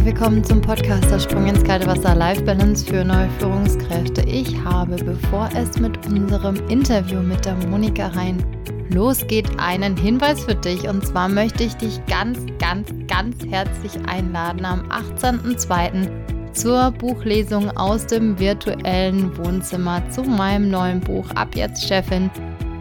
[0.00, 4.22] Herzlich willkommen zum Podcast Der Sprung ins kalte Wasser Life Balance für neue Führungskräfte.
[4.22, 8.42] Ich habe, bevor es mit unserem Interview mit der Monika Hein
[8.88, 10.88] losgeht, einen Hinweis für dich.
[10.88, 16.08] Und zwar möchte ich dich ganz, ganz, ganz herzlich einladen am 18.02.
[16.54, 22.30] zur Buchlesung aus dem virtuellen Wohnzimmer zu meinem neuen Buch Ab jetzt Chefin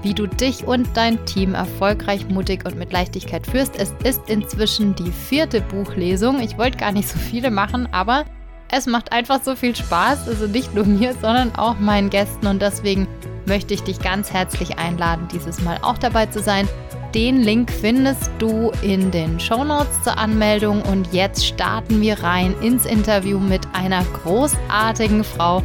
[0.01, 3.77] wie du dich und dein Team erfolgreich, mutig und mit Leichtigkeit führst.
[3.77, 6.39] Es ist inzwischen die vierte Buchlesung.
[6.39, 8.25] Ich wollte gar nicht so viele machen, aber
[8.71, 10.27] es macht einfach so viel Spaß.
[10.27, 12.47] Also nicht nur mir, sondern auch meinen Gästen.
[12.47, 13.07] Und deswegen
[13.45, 16.67] möchte ich dich ganz herzlich einladen, dieses Mal auch dabei zu sein.
[17.15, 20.83] Den Link findest du in den Show Notes zur Anmeldung.
[20.83, 25.63] Und jetzt starten wir rein ins Interview mit einer großartigen Frau,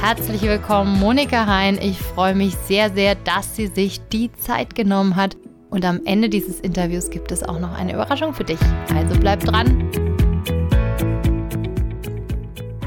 [0.00, 1.76] Herzlich willkommen, Monika Hein.
[1.82, 5.36] Ich freue mich sehr, sehr, dass sie sich die Zeit genommen hat.
[5.70, 8.60] Und am Ende dieses Interviews gibt es auch noch eine Überraschung für dich.
[8.94, 9.90] Also bleib dran.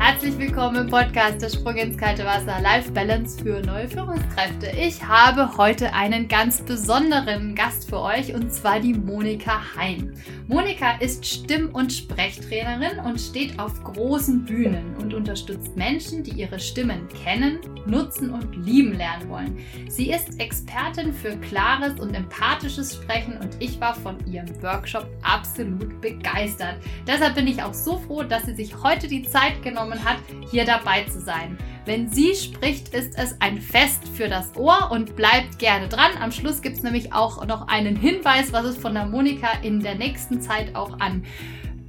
[0.04, 4.72] Herzlich willkommen im Podcast Der Sprung ins kalte Wasser Life Balance für neue Führungskräfte.
[4.76, 10.12] Ich habe heute einen ganz besonderen Gast für euch und zwar die Monika Hein.
[10.48, 16.60] Monika ist Stimm- und Sprechtrainerin und steht auf großen Bühnen und unterstützt Menschen, die ihre
[16.60, 19.60] Stimmen kennen, nutzen und lieben lernen wollen.
[19.88, 26.02] Sie ist Expertin für klares und empathisches Sprechen und ich war von ihrem Workshop absolut
[26.02, 26.78] begeistert.
[27.06, 30.18] Deshalb bin ich auch so froh, dass sie sich heute die Zeit genommen hat,
[30.50, 31.58] hier dabei zu sein.
[31.86, 36.12] Wenn sie spricht, ist es ein Fest für das Ohr und bleibt gerne dran.
[36.22, 39.80] Am Schluss gibt es nämlich auch noch einen Hinweis, was es von der Monika in
[39.80, 41.24] der nächsten Zeit auch an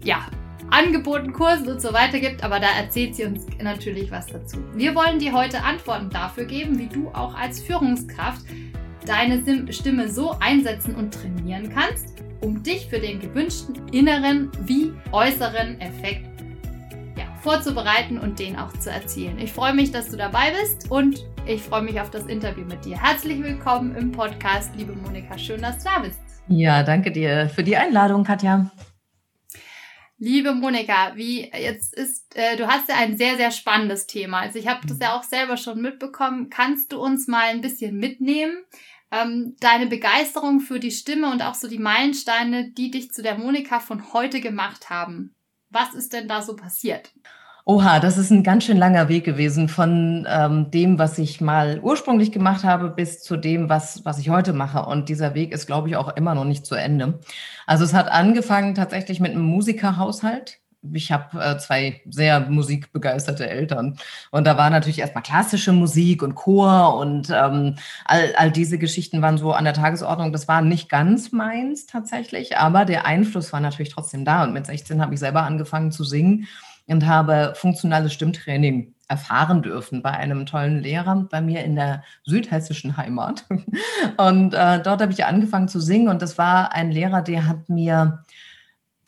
[0.03, 0.27] ja,
[0.71, 4.57] Angeboten, Kursen und so weiter gibt, aber da erzählt sie uns natürlich was dazu.
[4.75, 8.41] Wir wollen dir heute Antworten dafür geben, wie du auch als Führungskraft
[9.05, 15.79] deine Stimme so einsetzen und trainieren kannst, um dich für den gewünschten inneren wie äußeren
[15.81, 16.32] Effekt
[17.43, 19.39] vorzubereiten und den auch zu erzielen.
[19.41, 22.85] Ich freue mich, dass du dabei bist und ich freue mich auf das Interview mit
[22.85, 23.03] dir.
[23.03, 25.37] Herzlich willkommen im Podcast, liebe Monika.
[25.37, 26.21] Schön, dass du da bist.
[26.47, 28.71] Ja, danke dir für die Einladung, Katja.
[30.19, 34.39] Liebe Monika, wie jetzt ist, äh, du hast ja ein sehr, sehr spannendes Thema.
[34.39, 36.49] Also ich habe das ja auch selber schon mitbekommen.
[36.49, 38.57] Kannst du uns mal ein bisschen mitnehmen?
[39.11, 43.37] Ähm, deine Begeisterung für die Stimme und auch so die Meilensteine, die dich zu der
[43.37, 45.35] Monika von heute gemacht haben.
[45.73, 47.13] Was ist denn da so passiert?
[47.65, 51.79] Oha, das ist ein ganz schön langer Weg gewesen von ähm, dem, was ich mal
[51.81, 54.85] ursprünglich gemacht habe, bis zu dem, was, was ich heute mache.
[54.85, 57.21] Und dieser Weg ist, glaube ich, auch immer noch nicht zu Ende.
[57.67, 60.62] Also es hat angefangen tatsächlich mit einem Musikerhaushalt.
[60.93, 63.99] Ich habe äh, zwei sehr musikbegeisterte Eltern.
[64.31, 69.23] Und da war natürlich erstmal klassische Musik und Chor und ähm, all, all diese Geschichten
[69.23, 70.33] waren so an der Tagesordnung.
[70.33, 74.43] Das war nicht ganz meins tatsächlich, aber der Einfluss war natürlich trotzdem da.
[74.43, 76.49] Und mit 16 habe ich selber angefangen zu singen
[76.87, 82.97] und habe funktionales Stimmtraining erfahren dürfen bei einem tollen Lehrer bei mir in der südhessischen
[82.97, 83.45] Heimat.
[84.17, 87.69] Und äh, dort habe ich angefangen zu singen und das war ein Lehrer, der hat
[87.69, 88.25] mir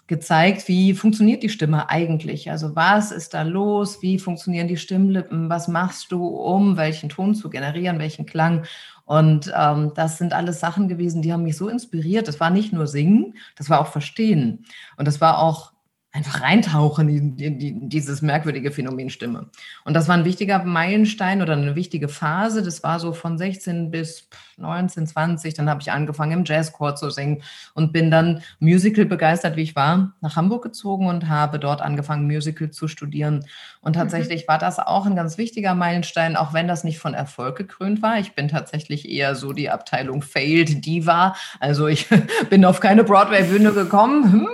[0.07, 2.51] gezeigt, wie funktioniert die Stimme eigentlich?
[2.51, 4.03] Also was ist da los?
[4.03, 5.49] Wie funktionieren die Stimmlippen?
[5.49, 8.65] Was machst du, um welchen Ton zu generieren, welchen Klang?
[9.07, 12.29] Und ähm, das sind alles Sachen gewesen, die haben mich so inspiriert.
[12.29, 14.65] Das war nicht nur Singen, das war auch Verstehen.
[14.97, 15.73] Und das war auch
[16.15, 19.51] einfach reintauchen in, in, in, dieses merkwürdige Phänomen Stimme.
[19.85, 22.63] Und das war ein wichtiger Meilenstein oder eine wichtige Phase.
[22.63, 24.29] Das war so von 16 bis
[24.59, 25.55] 19, 20.
[25.55, 27.43] Dann habe ich angefangen im Jazzchor zu singen
[27.75, 32.27] und bin dann Musical begeistert, wie ich war, nach Hamburg gezogen und habe dort angefangen,
[32.27, 33.45] Musical zu studieren.
[33.81, 34.01] Und mhm.
[34.01, 34.49] tatsächlich mhm.
[34.49, 38.19] war das auch ein ganz wichtiger Meilenstein, auch wenn das nicht von Erfolg gekrönt war.
[38.19, 41.35] Ich bin tatsächlich eher so die Abteilung Failed Diva.
[41.61, 42.09] Also ich
[42.51, 44.49] bin auf keine Broadway-Bühne gekommen, hm.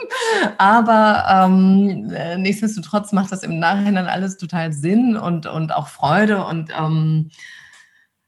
[0.59, 6.45] aber ähm, äh, nichtsdestotrotz macht das im Nachhinein alles total Sinn und, und auch Freude.
[6.45, 7.31] Und ähm,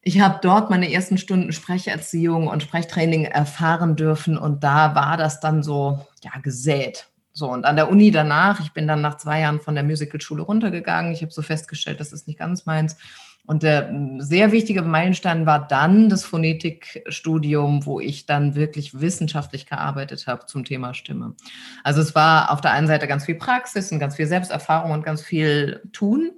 [0.02, 4.36] ich habe dort meine ersten Stunden Sprecherziehung und Sprechtraining erfahren dürfen.
[4.36, 7.08] Und da war das dann so, ja, gesät.
[7.32, 10.42] So, und an der Uni danach, ich bin dann nach zwei Jahren von der Musicalschule
[10.42, 11.12] runtergegangen.
[11.12, 12.96] Ich habe so festgestellt, das ist nicht ganz meins
[13.44, 20.28] und der sehr wichtige Meilenstein war dann das Phonetikstudium, wo ich dann wirklich wissenschaftlich gearbeitet
[20.28, 21.34] habe zum Thema Stimme.
[21.82, 25.04] Also es war auf der einen Seite ganz viel Praxis und ganz viel Selbsterfahrung und
[25.04, 26.30] ganz viel Tun.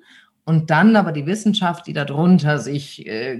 [0.47, 3.39] Und dann aber die Wissenschaft, die darunter sich äh,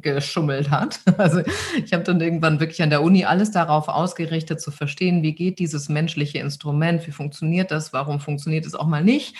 [0.00, 1.00] geschummelt hat.
[1.16, 1.42] Also
[1.84, 5.60] ich habe dann irgendwann wirklich an der Uni alles darauf ausgerichtet, zu verstehen, wie geht
[5.60, 9.34] dieses menschliche Instrument, wie funktioniert das, warum funktioniert es auch mal nicht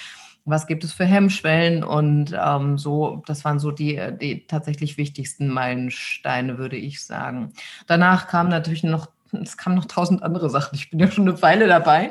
[0.45, 5.49] was gibt es für Hemmschwellen und ähm, so, das waren so die, die tatsächlich wichtigsten
[5.49, 7.55] Meilensteine, würde ich sagen.
[7.87, 10.75] Danach kam natürlich noch es kamen noch tausend andere Sachen.
[10.75, 12.11] Ich bin ja schon eine Weile dabei.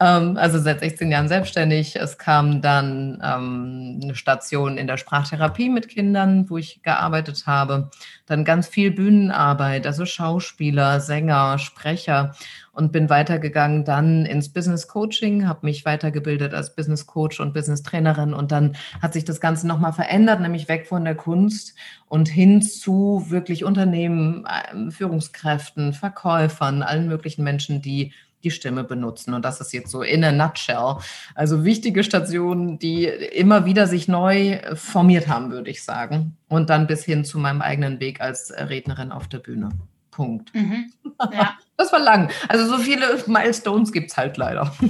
[0.00, 1.96] Ähm, also seit 16 Jahren selbstständig.
[1.96, 7.90] Es kam dann ähm, eine Station in der Sprachtherapie mit Kindern, wo ich gearbeitet habe.
[8.26, 12.34] Dann ganz viel Bühnenarbeit, also Schauspieler, Sänger, Sprecher.
[12.72, 17.82] Und bin weitergegangen dann ins Business Coaching, habe mich weitergebildet als Business Coach und Business
[17.82, 18.34] Trainerin.
[18.34, 21.74] Und dann hat sich das Ganze nochmal verändert, nämlich weg von der Kunst
[22.08, 28.12] und hin zu wirklich Unternehmen, ähm, Führungskräften, Verkäufern, allen möglichen Menschen, die
[28.46, 29.34] die Stimme benutzen.
[29.34, 30.96] Und das ist jetzt so in a nutshell.
[31.34, 36.36] Also wichtige Stationen, die immer wieder sich neu formiert haben, würde ich sagen.
[36.48, 39.70] Und dann bis hin zu meinem eigenen Weg als Rednerin auf der Bühne.
[40.16, 40.54] Punkt.
[40.54, 40.92] Mhm.
[41.32, 41.56] Ja.
[41.78, 42.30] Das war lang.
[42.48, 44.72] Also so viele Milestones gibt es halt leider.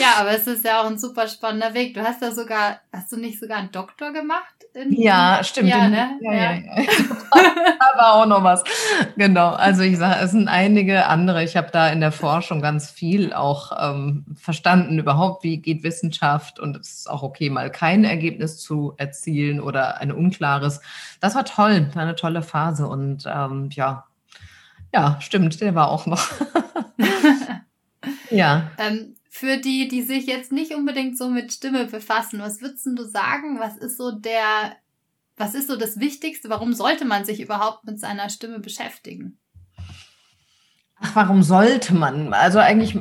[0.00, 1.92] Ja, aber es ist ja auch ein super spannender Weg.
[1.92, 4.54] Du hast da sogar, hast du nicht sogar einen Doktor gemacht?
[4.90, 5.68] ja, stimmt.
[5.68, 6.18] Ja, ne?
[6.20, 6.52] ja, ja.
[6.54, 6.62] ja.
[7.92, 8.62] aber auch noch was.
[9.16, 9.50] Genau.
[9.50, 11.42] Also ich sage, es sind einige andere.
[11.42, 16.60] Ich habe da in der Forschung ganz viel auch ähm, verstanden, überhaupt, wie geht Wissenschaft
[16.60, 20.80] und es ist auch okay, mal kein Ergebnis zu erzielen oder ein unklares.
[21.20, 24.04] Das war toll, war eine tolle Phase und ähm, ja,
[24.92, 26.30] ja, stimmt, der war auch noch.
[28.30, 28.70] ja.
[28.78, 33.04] Ähm, für die, die sich jetzt nicht unbedingt so mit Stimme befassen, was würdest du
[33.04, 33.60] sagen?
[33.60, 34.76] Was ist so der,
[35.36, 36.50] was ist so das Wichtigste?
[36.50, 39.38] Warum sollte man sich überhaupt mit seiner Stimme beschäftigen?
[41.00, 42.32] Ach, warum sollte man?
[42.32, 42.98] Also eigentlich,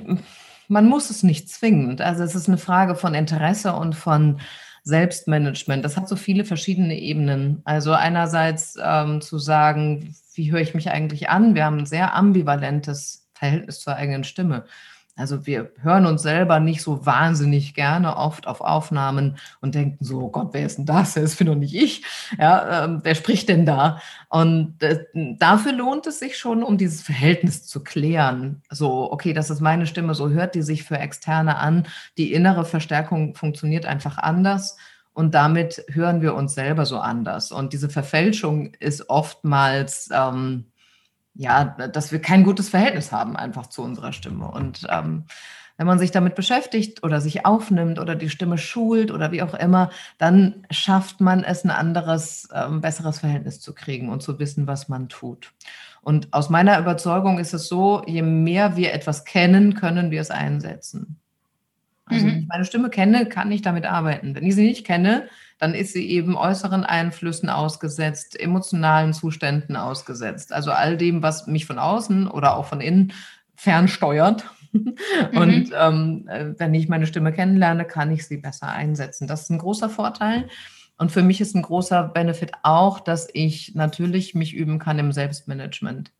[0.67, 2.01] man muss es nicht zwingend.
[2.01, 4.39] Also es ist eine Frage von Interesse und von
[4.87, 5.83] Selbstmanagement.
[5.83, 7.61] Das hat so viele verschiedene Ebenen.
[7.65, 11.55] Also einerseits ähm, zu sagen, wie höre ich mich eigentlich an?
[11.55, 14.65] Wir haben ein sehr ambivalentes Verhältnis zur eigenen Stimme.
[15.17, 20.21] Also wir hören uns selber nicht so wahnsinnig gerne oft auf Aufnahmen und denken so,
[20.21, 21.15] oh Gott, wer ist denn das?
[21.15, 22.03] Das bin doch nicht ich.
[22.37, 23.99] Ja, ähm, wer spricht denn da?
[24.29, 25.05] Und äh,
[25.39, 28.61] dafür lohnt es sich schon, um dieses Verhältnis zu klären.
[28.69, 31.87] So, okay, das ist meine Stimme, so hört die sich für Externe an.
[32.17, 34.77] Die innere Verstärkung funktioniert einfach anders
[35.17, 37.51] und damit hören wir uns selber so anders.
[37.51, 40.65] Und diese Verfälschung ist oftmals, ähm,
[41.37, 44.49] ja, dass wir kein gutes Verhältnis haben einfach zu unserer Stimme.
[44.49, 45.25] Und ähm,
[45.77, 49.53] wenn man sich damit beschäftigt oder sich aufnimmt oder die Stimme schult oder wie auch
[49.53, 54.65] immer, dann schafft man es, ein anderes, ähm, besseres Verhältnis zu kriegen und zu wissen,
[54.65, 55.53] was man tut.
[56.01, 60.31] Und aus meiner Überzeugung ist es so, je mehr wir etwas kennen, können wir es
[60.31, 61.19] einsetzen.
[62.05, 62.29] Also mhm.
[62.29, 64.33] wenn ich meine Stimme kenne, kann ich damit arbeiten.
[64.33, 70.53] Wenn ich sie nicht kenne, dann ist sie eben äußeren Einflüssen ausgesetzt, emotionalen Zuständen ausgesetzt.
[70.53, 73.13] Also all dem, was mich von außen oder auch von innen
[73.55, 74.45] fernsteuert.
[75.33, 75.73] Und mhm.
[75.75, 79.27] ähm, äh, wenn ich meine Stimme kennenlerne, kann ich sie besser einsetzen.
[79.27, 80.47] Das ist ein großer Vorteil.
[80.97, 85.11] Und für mich ist ein großer Benefit auch, dass ich natürlich mich üben kann im
[85.11, 86.11] Selbstmanagement.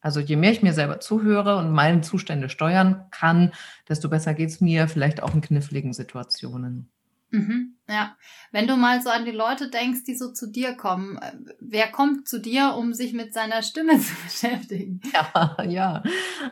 [0.00, 3.52] Also je mehr ich mir selber zuhöre und meine Zustände steuern kann,
[3.88, 6.90] desto besser geht es mir, vielleicht auch in kniffligen Situationen.
[7.30, 8.16] Mhm, ja,
[8.50, 11.88] wenn du mal so an die Leute denkst, die so zu dir kommen, äh, wer
[11.88, 15.00] kommt zu dir, um sich mit seiner Stimme zu beschäftigen?
[15.12, 16.02] Ja, ja.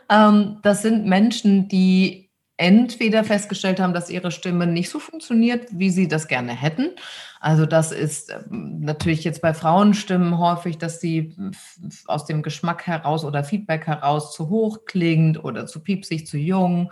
[0.09, 5.89] Ähm, das sind Menschen, die entweder festgestellt haben, dass ihre Stimme nicht so funktioniert, wie
[5.89, 6.91] sie das gerne hätten.
[7.39, 11.35] Also das ist ähm, natürlich jetzt bei Frauenstimmen häufig, dass sie
[12.05, 16.91] aus dem Geschmack heraus oder Feedback heraus zu hoch klingt oder zu piepsig, zu jung.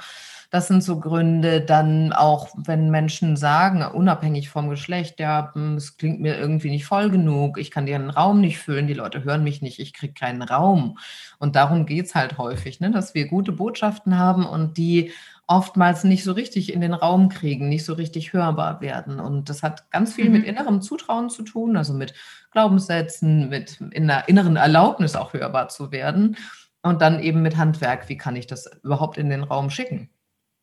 [0.52, 1.62] Das sind so Gründe.
[1.62, 6.86] Dann auch, wenn Menschen sagen, unabhängig vom Geschlecht, ja, hm, es klingt mir irgendwie nicht
[6.86, 10.14] voll genug, ich kann den Raum nicht füllen, die Leute hören mich nicht, ich kriege
[10.14, 10.98] keinen Raum.
[11.40, 15.14] Und darum geht es halt häufig, ne, dass wir gute Botschaften haben und die
[15.48, 19.22] oftmals nicht so richtig in den Raum kriegen, nicht so richtig hörbar werden.
[19.22, 20.32] Und das hat ganz viel mhm.
[20.34, 22.14] mit innerem Zutrauen zu tun, also mit
[22.52, 26.36] Glaubenssätzen, mit in der inneren Erlaubnis auch hörbar zu werden.
[26.84, 30.10] Und dann eben mit Handwerk, wie kann ich das überhaupt in den Raum schicken?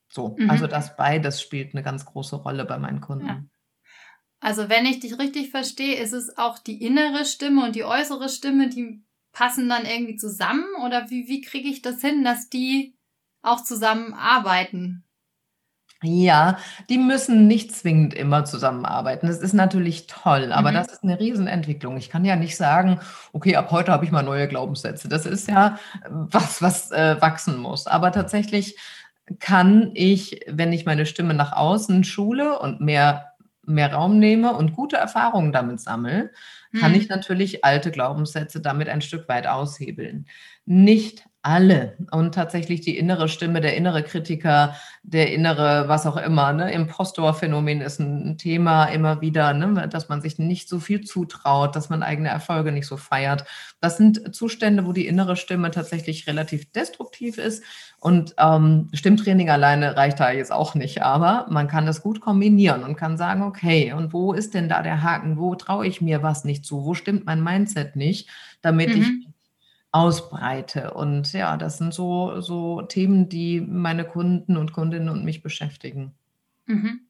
[0.08, 0.50] So, mhm.
[0.50, 3.26] also das beides spielt eine ganz große Rolle bei meinen Kunden.
[3.26, 3.44] Ja.
[4.40, 8.28] Also wenn ich dich richtig verstehe, ist es auch die innere Stimme und die äußere
[8.28, 10.66] Stimme, die passen dann irgendwie zusammen?
[10.84, 12.98] Oder wie, wie kriege ich das hin, dass die
[13.42, 15.04] auch zusammenarbeiten.
[16.00, 19.26] Ja, die müssen nicht zwingend immer zusammenarbeiten.
[19.26, 20.74] Das ist natürlich toll, aber mhm.
[20.76, 21.96] das ist eine Riesenentwicklung.
[21.96, 23.00] Ich kann ja nicht sagen,
[23.32, 25.08] okay, ab heute habe ich mal neue Glaubenssätze.
[25.08, 25.76] Das ist ja
[26.08, 27.88] was, was äh, wachsen muss.
[27.88, 28.78] Aber tatsächlich
[29.40, 34.72] kann ich, wenn ich meine Stimme nach außen schule und mehr, mehr Raum nehme und
[34.72, 36.30] gute Erfahrungen damit sammle,
[36.78, 36.98] kann mhm.
[36.98, 40.26] ich natürlich alte Glaubenssätze damit ein Stück weit aushebeln.
[40.64, 41.96] Nicht alle.
[42.10, 46.72] Und tatsächlich die innere Stimme, der innere Kritiker, der innere, was auch immer, ne?
[46.72, 49.88] Impostor-Phänomen ist ein Thema immer wieder, ne?
[49.88, 53.44] dass man sich nicht so viel zutraut, dass man eigene Erfolge nicht so feiert.
[53.80, 57.62] Das sind Zustände, wo die innere Stimme tatsächlich relativ destruktiv ist.
[58.00, 62.82] Und ähm, Stimmtraining alleine reicht da jetzt auch nicht, aber man kann das gut kombinieren
[62.82, 65.38] und kann sagen, okay, und wo ist denn da der Haken?
[65.38, 66.84] Wo traue ich mir was nicht zu?
[66.84, 68.28] Wo stimmt mein Mindset nicht,
[68.60, 69.02] damit mhm.
[69.02, 69.28] ich
[69.92, 70.92] ausbreite.
[70.94, 76.14] Und ja, das sind so, so Themen, die meine Kunden und Kundinnen und mich beschäftigen.
[76.66, 77.08] Mhm.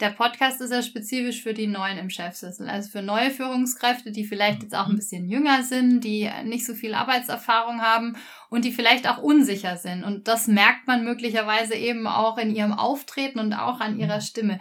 [0.00, 4.24] Der Podcast ist ja spezifisch für die Neuen im Chefsessel, also für neue Führungskräfte, die
[4.24, 4.96] vielleicht jetzt auch ein mhm.
[4.96, 8.16] bisschen jünger sind, die nicht so viel Arbeitserfahrung haben
[8.50, 10.02] und die vielleicht auch unsicher sind.
[10.02, 14.22] Und das merkt man möglicherweise eben auch in ihrem Auftreten und auch an ihrer mhm.
[14.22, 14.58] Stimme.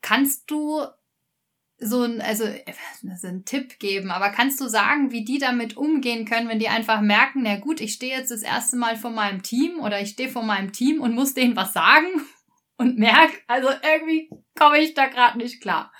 [0.00, 0.86] Kannst du
[1.80, 2.44] so ein, also
[3.16, 6.68] so einen Tipp geben, aber kannst du sagen, wie die damit umgehen können, wenn die
[6.68, 10.10] einfach merken, na gut, ich stehe jetzt das erste Mal vor meinem Team oder ich
[10.10, 12.06] stehe vor meinem Team und muss denen was sagen
[12.76, 15.92] und merke, also irgendwie komme ich da gerade nicht klar.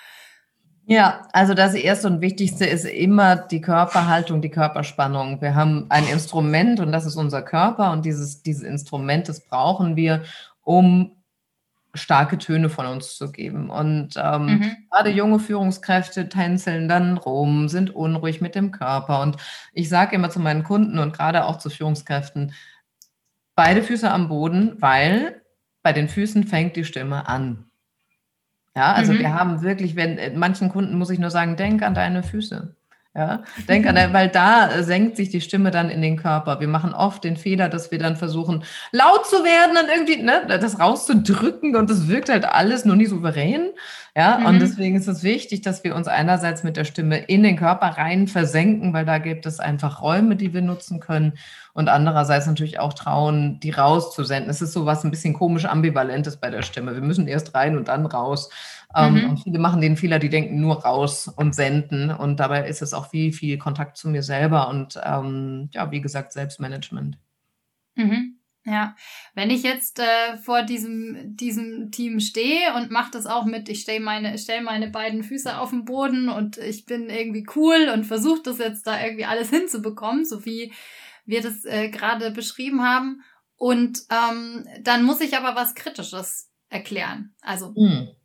[0.90, 5.42] Ja, also das Erste und Wichtigste ist immer die Körperhaltung, die Körperspannung.
[5.42, 9.96] Wir haben ein Instrument und das ist unser Körper und dieses, dieses Instrument, das brauchen
[9.96, 10.24] wir,
[10.62, 11.17] um
[11.98, 13.70] starke Töne von uns zu geben.
[13.70, 14.76] Und ähm, mhm.
[14.90, 19.20] gerade junge Führungskräfte tänzeln dann rum, sind unruhig mit dem Körper.
[19.22, 19.36] Und
[19.72, 22.54] ich sage immer zu meinen Kunden und gerade auch zu Führungskräften,
[23.54, 25.42] beide Füße am Boden, weil
[25.82, 27.64] bei den Füßen fängt die Stimme an.
[28.76, 29.18] Ja, also mhm.
[29.18, 32.76] wir haben wirklich, wenn äh, manchen Kunden muss ich nur sagen, denk an deine Füße.
[33.14, 36.60] Ja, denk an, weil da senkt sich die Stimme dann in den Körper.
[36.60, 38.62] Wir machen oft den Fehler, dass wir dann versuchen,
[38.92, 43.08] laut zu werden und irgendwie ne, das rauszudrücken und das wirkt halt alles nur nicht
[43.08, 43.70] souverän.
[44.14, 44.46] Ja, mhm.
[44.46, 47.86] und deswegen ist es wichtig, dass wir uns einerseits mit der Stimme in den Körper
[47.86, 51.34] rein versenken, weil da gibt es einfach Räume, die wir nutzen können
[51.72, 54.50] und andererseits natürlich auch trauen, die rauszusenden.
[54.50, 56.94] Es ist so was ein bisschen komisch ambivalentes bei der Stimme.
[56.94, 58.50] Wir müssen erst rein und dann raus.
[58.94, 59.30] Ähm, mhm.
[59.30, 62.10] Und viele machen den Fehler, die denken nur raus und senden.
[62.10, 66.00] Und dabei ist es auch viel, viel Kontakt zu mir selber und ähm, ja, wie
[66.00, 67.18] gesagt, Selbstmanagement.
[67.94, 68.38] Mhm.
[68.64, 68.96] Ja,
[69.34, 73.80] wenn ich jetzt äh, vor diesem, diesem Team stehe und mache das auch mit, ich
[73.80, 78.04] stelle meine, stell meine beiden Füße auf den Boden und ich bin irgendwie cool und
[78.04, 80.72] versuche das jetzt da irgendwie alles hinzubekommen, so wie
[81.24, 83.22] wir das äh, gerade beschrieben haben.
[83.56, 87.34] Und ähm, dann muss ich aber was Kritisches erklären.
[87.40, 88.17] Also mhm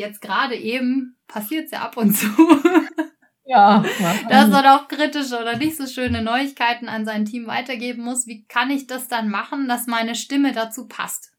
[0.00, 2.26] jetzt gerade eben passiert es ja ab und zu.
[3.50, 3.84] Ja.
[4.28, 8.26] dass man auch kritische oder nicht so schöne Neuigkeiten an sein Team weitergeben muss.
[8.28, 11.32] Wie kann ich das dann machen, dass meine Stimme dazu passt?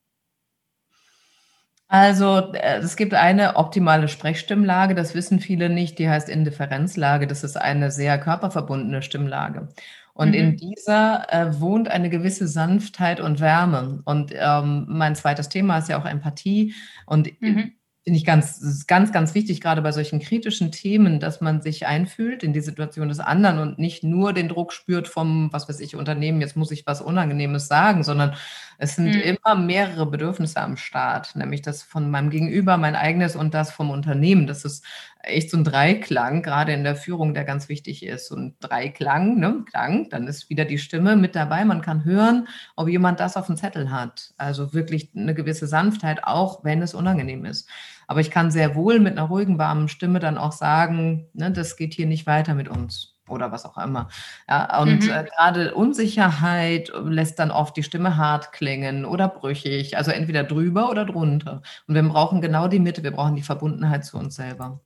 [1.88, 7.28] Also äh, es gibt eine optimale Sprechstimmlage, das wissen viele nicht, die heißt Indifferenzlage.
[7.28, 9.70] Das ist eine sehr körperverbundene Stimmlage.
[10.14, 10.36] Und mhm.
[10.36, 14.02] in dieser äh, wohnt eine gewisse Sanftheit und Wärme.
[14.04, 16.74] Und ähm, mein zweites Thema ist ja auch Empathie.
[17.06, 21.62] Und mhm finde ich ganz, ganz, ganz wichtig, gerade bei solchen kritischen Themen, dass man
[21.62, 25.70] sich einfühlt in die Situation des anderen und nicht nur den Druck spürt vom, was
[25.70, 28.34] weiß ich, Unternehmen, jetzt muss ich was Unangenehmes sagen, sondern
[28.80, 29.22] es sind mhm.
[29.22, 33.92] immer mehrere Bedürfnisse am Start, nämlich das von meinem Gegenüber, mein eigenes und das vom
[33.92, 34.48] Unternehmen.
[34.48, 34.84] Das ist
[35.24, 38.32] echt so ein Dreiklang, gerade in der Führung, der ganz wichtig ist.
[38.32, 41.66] Und Dreiklang, ne, Klang, dann ist wieder die Stimme mit dabei.
[41.66, 44.34] Man kann hören, ob jemand das auf dem Zettel hat.
[44.38, 47.70] Also wirklich eine gewisse Sanftheit, auch wenn es unangenehm ist.
[48.08, 51.78] Aber ich kann sehr wohl mit einer ruhigen, warmen Stimme dann auch sagen, ne, das
[51.78, 54.10] geht hier nicht weiter mit uns oder was auch immer.
[54.48, 55.10] Ja, und mhm.
[55.10, 60.90] äh, gerade Unsicherheit lässt dann oft die Stimme hart klingen oder brüchig, also entweder drüber
[60.90, 61.62] oder drunter.
[61.88, 64.82] Und wir brauchen genau die Mitte, wir brauchen die Verbundenheit zu uns selber.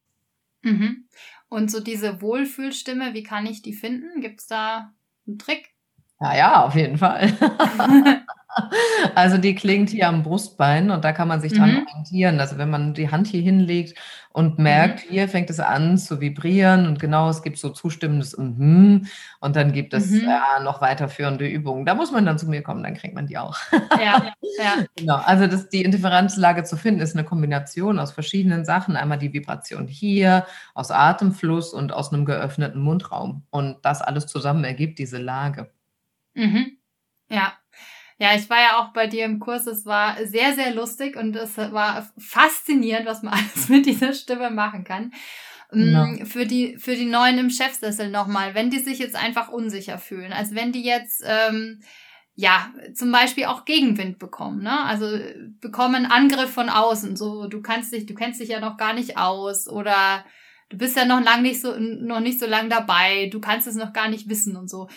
[0.65, 1.07] Mhm.
[1.47, 4.19] Und so diese Wohlfühlstimme, wie kann ich die finden?
[4.19, 4.95] Gibt es da
[5.27, 5.74] einen Trick?
[6.25, 7.31] Ja, ja, auf jeden Fall.
[9.15, 11.85] Also die klingt hier am Brustbein und da kann man sich dran mhm.
[11.87, 12.39] orientieren.
[12.39, 13.97] Also wenn man die Hand hier hinlegt
[14.31, 15.09] und merkt, mhm.
[15.09, 19.07] hier fängt es an zu vibrieren und genau, es gibt so zustimmendes mhm
[19.41, 20.21] und dann gibt es mhm.
[20.27, 21.85] ja, noch weiterführende Übungen.
[21.85, 23.57] Da muss man dann zu mir kommen, dann kriegt man die auch.
[23.99, 24.85] Ja, ja.
[24.95, 25.15] genau.
[25.17, 28.95] Also das, die Indifferenzlage zu finden ist eine Kombination aus verschiedenen Sachen.
[28.95, 33.43] Einmal die Vibration hier, aus Atemfluss und aus einem geöffneten Mundraum.
[33.49, 35.69] Und das alles zusammen ergibt diese Lage.
[36.35, 36.77] Mhm.
[37.29, 37.57] Ja,
[38.17, 39.67] ja, ich war ja auch bei dir im Kurs.
[39.67, 44.51] Es war sehr, sehr lustig und es war faszinierend, was man alles mit dieser Stimme
[44.51, 45.11] machen kann.
[45.73, 46.05] Ja.
[46.05, 49.97] Mm, für die, für die Neuen im Chefsessel nochmal, wenn die sich jetzt einfach unsicher
[49.97, 50.31] fühlen.
[50.31, 51.81] Also wenn die jetzt, ähm,
[52.35, 54.85] ja, zum Beispiel auch Gegenwind bekommen, ne?
[54.85, 55.07] Also
[55.59, 57.15] bekommen Angriff von außen.
[57.15, 60.23] So, du kannst dich, du kennst dich ja noch gar nicht aus oder
[60.69, 63.75] du bist ja noch lang nicht so, noch nicht so lang dabei, du kannst es
[63.75, 64.87] noch gar nicht wissen und so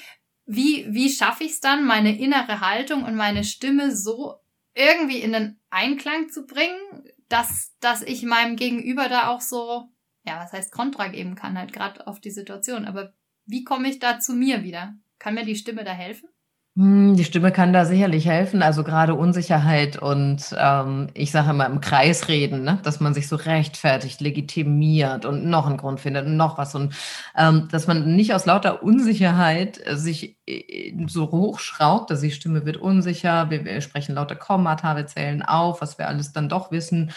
[0.48, 4.36] wie, wie schaffe ich es dann, meine innere Haltung und meine Stimme so
[4.74, 9.90] irgendwie in den Einklang zu bringen, dass, dass ich meinem Gegenüber da auch so,
[10.24, 12.86] ja, was heißt Kontra geben kann, halt gerade auf die Situation.
[12.86, 13.12] Aber
[13.44, 14.96] wie komme ich da zu mir wieder?
[15.18, 16.30] Kann mir die Stimme da helfen?
[16.78, 21.66] Hm, die Stimme kann da sicherlich helfen, also gerade Unsicherheit und ähm, ich sage immer
[21.66, 22.78] im Kreis reden, ne?
[22.84, 26.94] dass man sich so rechtfertigt, legitimiert und noch einen Grund findet und noch was und
[27.36, 32.64] ähm, dass man nicht aus lauter Unsicherheit äh, sich äh, so hochschraubt, dass die Stimme
[32.64, 36.70] wird unsicher, wir, wir sprechen lauter Kommata, wir zählen auf, was wir alles dann doch
[36.70, 37.10] wissen.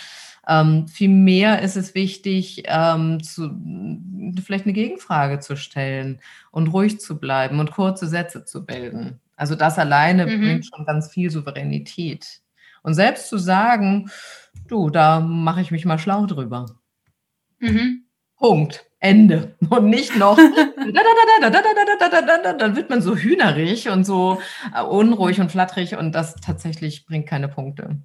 [0.48, 3.52] Ähm, vielmehr ist es wichtig, ähm, zu,
[4.44, 9.20] vielleicht eine Gegenfrage zu stellen und ruhig zu bleiben und kurze Sätze zu bilden.
[9.42, 10.40] Also das alleine mhm.
[10.40, 12.42] bringt schon ganz viel Souveränität.
[12.84, 14.12] Und selbst zu sagen,
[14.68, 16.68] du, da mache ich mich mal schlau drüber.
[17.58, 18.06] Mhm.
[18.38, 18.86] Punkt.
[19.00, 19.56] Ende.
[19.72, 20.38] Und nicht noch,
[20.78, 24.40] dann wird man so hühnerig und so
[24.88, 28.00] unruhig und flatterig und das tatsächlich bringt keine Punkte.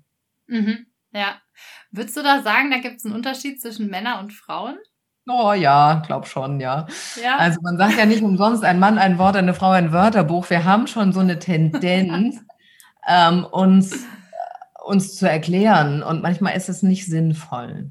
[0.47, 0.87] Mhm.
[1.12, 1.38] Ja.
[1.90, 4.78] Würdest du da sagen, da gibt es einen Unterschied zwischen Männern und Frauen?
[5.28, 6.87] Oh ja, glaub schon, ja.
[7.21, 7.37] ja.
[7.37, 10.49] Also man sagt ja nicht umsonst, ein Mann ein Wort, eine Frau ein Wörterbuch.
[10.50, 12.45] Wir haben schon so eine Tendenz,
[13.09, 13.99] ähm, uns, äh,
[14.85, 17.90] uns zu erklären und manchmal ist es nicht sinnvoll.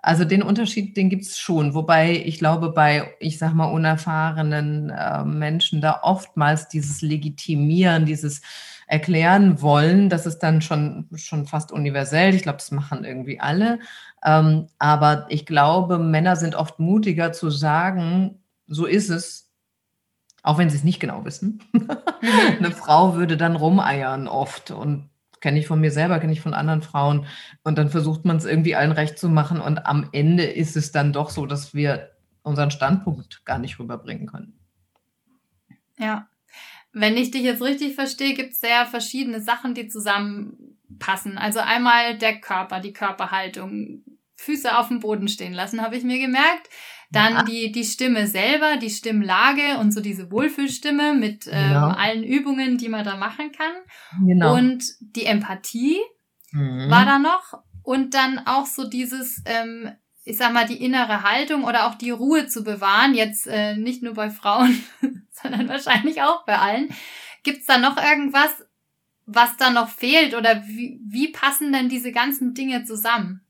[0.00, 4.90] Also den Unterschied, den gibt es schon, wobei ich glaube, bei, ich sag mal, unerfahrenen
[4.90, 8.40] äh, Menschen da oftmals dieses Legitimieren, dieses
[8.86, 12.34] erklären wollen, das ist dann schon, schon fast universell.
[12.34, 13.80] Ich glaube, das machen irgendwie alle.
[14.24, 19.50] Ähm, aber ich glaube, Männer sind oft mutiger zu sagen, so ist es,
[20.42, 21.62] auch wenn sie es nicht genau wissen.
[21.72, 21.88] Mhm.
[22.58, 25.08] Eine Frau würde dann rumeiern oft und
[25.40, 27.26] kenne ich von mir selber, kenne ich von anderen Frauen.
[27.62, 29.60] Und dann versucht man es irgendwie allen recht zu machen.
[29.60, 32.10] Und am Ende ist es dann doch so, dass wir
[32.42, 34.58] unseren Standpunkt gar nicht rüberbringen können.
[35.98, 36.28] Ja.
[36.92, 39.88] Wenn ich dich jetzt richtig verstehe, gibt es sehr verschiedene Sachen, die
[40.88, 41.38] zusammenpassen.
[41.38, 44.04] Also einmal der Körper, die Körperhaltung,
[44.36, 46.68] Füße auf dem Boden stehen lassen, habe ich mir gemerkt.
[47.10, 47.42] Dann ja.
[47.42, 51.88] die, die Stimme selber, die Stimmlage und so diese Wohlfühlstimme mit ähm, genau.
[51.88, 53.72] allen Übungen, die man da machen kann.
[54.26, 54.54] Genau.
[54.54, 55.98] Und die Empathie
[56.52, 56.90] mhm.
[56.90, 57.62] war da noch.
[57.82, 59.90] Und dann auch so dieses, ähm,
[60.24, 63.14] ich sag mal, die innere Haltung oder auch die Ruhe zu bewahren.
[63.14, 64.84] Jetzt äh, nicht nur bei Frauen,
[65.30, 66.90] sondern wahrscheinlich auch bei allen.
[67.42, 68.50] Gibt's da noch irgendwas,
[69.28, 70.34] was da noch fehlt?
[70.34, 73.42] Oder wie, wie passen denn diese ganzen Dinge zusammen?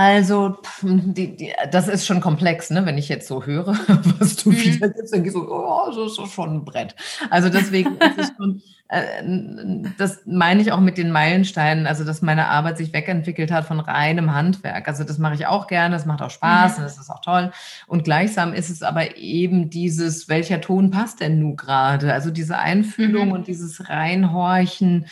[0.00, 2.86] Also, die, die, das ist schon komplex, ne?
[2.86, 3.66] wenn ich jetzt so höre,
[4.18, 4.56] was du mhm.
[4.56, 6.96] wieder gibst, dann ich so, oh, das ist schon ein Brett.
[7.28, 12.22] Also deswegen ist es schon, äh, das meine ich auch mit den Meilensteinen, also dass
[12.22, 14.88] meine Arbeit sich wegentwickelt hat von reinem Handwerk.
[14.88, 16.76] Also das mache ich auch gerne, das macht auch Spaß mhm.
[16.78, 17.52] und das ist auch toll.
[17.86, 22.14] Und gleichsam ist es aber eben dieses, welcher Ton passt denn nun gerade?
[22.14, 23.32] Also diese Einfühlung mhm.
[23.32, 25.04] und dieses Reinhorchen,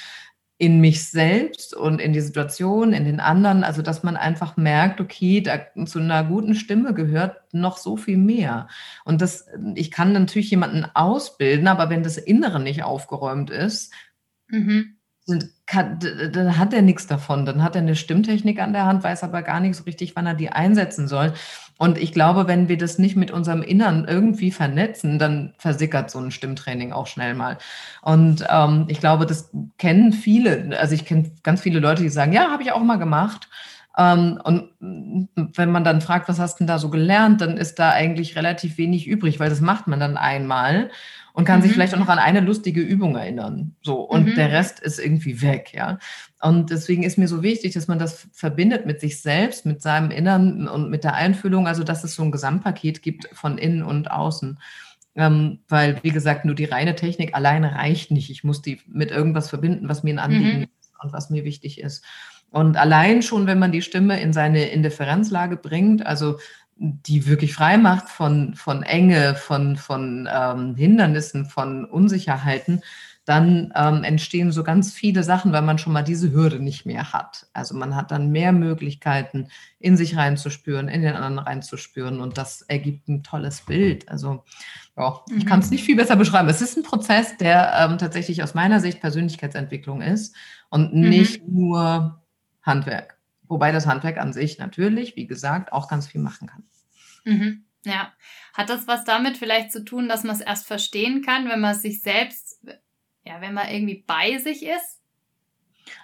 [0.61, 3.62] in mich selbst und in die Situation, in den anderen.
[3.62, 8.16] Also, dass man einfach merkt, okay, da, zu einer guten Stimme gehört noch so viel
[8.16, 8.66] mehr.
[9.05, 13.92] Und das, ich kann natürlich jemanden ausbilden, aber wenn das Innere nicht aufgeräumt ist,
[14.49, 14.97] mhm.
[15.68, 15.98] Kann,
[16.33, 17.44] dann hat er nichts davon.
[17.44, 20.26] Dann hat er eine Stimmtechnik an der Hand, weiß aber gar nicht so richtig, wann
[20.26, 21.35] er die einsetzen soll.
[21.76, 26.18] Und ich glaube, wenn wir das nicht mit unserem Innern irgendwie vernetzen, dann versickert so
[26.18, 27.59] ein Stimmtraining auch schnell mal.
[28.00, 30.76] Und ähm, ich glaube, das kennen viele.
[30.81, 33.48] Also ich kenne ganz viele Leute, die sagen, ja, habe ich auch mal gemacht.
[33.98, 37.78] Ähm, und wenn man dann fragt, was hast du denn da so gelernt, dann ist
[37.78, 40.90] da eigentlich relativ wenig übrig, weil das macht man dann einmal
[41.38, 41.62] und kann mhm.
[41.62, 43.77] sich vielleicht auch noch an eine lustige Übung erinnern.
[43.81, 44.35] So, und mhm.
[44.35, 46.01] der Rest ist irgendwie weg, ja.
[46.40, 50.11] Und deswegen ist mir so wichtig, dass man das verbindet mit sich selbst, mit seinem
[50.11, 54.11] Innern und mit der Einfühlung, also dass es so ein Gesamtpaket gibt von innen und
[54.11, 54.59] außen.
[55.14, 58.31] Ähm, weil, wie gesagt, nur die reine Technik alleine reicht nicht.
[58.31, 60.64] Ich muss die mit irgendwas verbinden, was mir ein Anliegen mhm.
[60.64, 62.05] ist und was mir wichtig ist.
[62.51, 66.40] Und allein schon, wenn man die Stimme in seine Indifferenzlage bringt, also
[66.79, 72.83] die wirklich frei macht von, von Enge, von, von ähm, Hindernissen, von Unsicherheiten,
[73.25, 77.12] dann ähm, entstehen so ganz viele Sachen, weil man schon mal diese Hürde nicht mehr
[77.12, 77.47] hat.
[77.53, 82.62] Also man hat dann mehr Möglichkeiten, in sich reinzuspüren, in den anderen reinzuspüren und das
[82.62, 84.09] ergibt ein tolles Bild.
[84.09, 84.45] Also
[84.97, 85.73] ja, ich kann es mhm.
[85.73, 86.49] nicht viel besser beschreiben.
[86.49, 90.35] Es ist ein Prozess, der ähm, tatsächlich aus meiner Sicht Persönlichkeitsentwicklung ist
[90.71, 91.11] und mhm.
[91.11, 92.23] nicht nur
[92.62, 93.17] Handwerk.
[93.48, 96.64] Wobei das Handwerk an sich natürlich, wie gesagt, auch ganz viel machen kann.
[97.24, 97.64] Mhm.
[97.84, 98.12] Ja.
[98.54, 101.74] Hat das was damit vielleicht zu tun, dass man es erst verstehen kann, wenn man
[101.74, 102.61] sich selbst,
[103.24, 105.00] ja, wenn man irgendwie bei sich ist?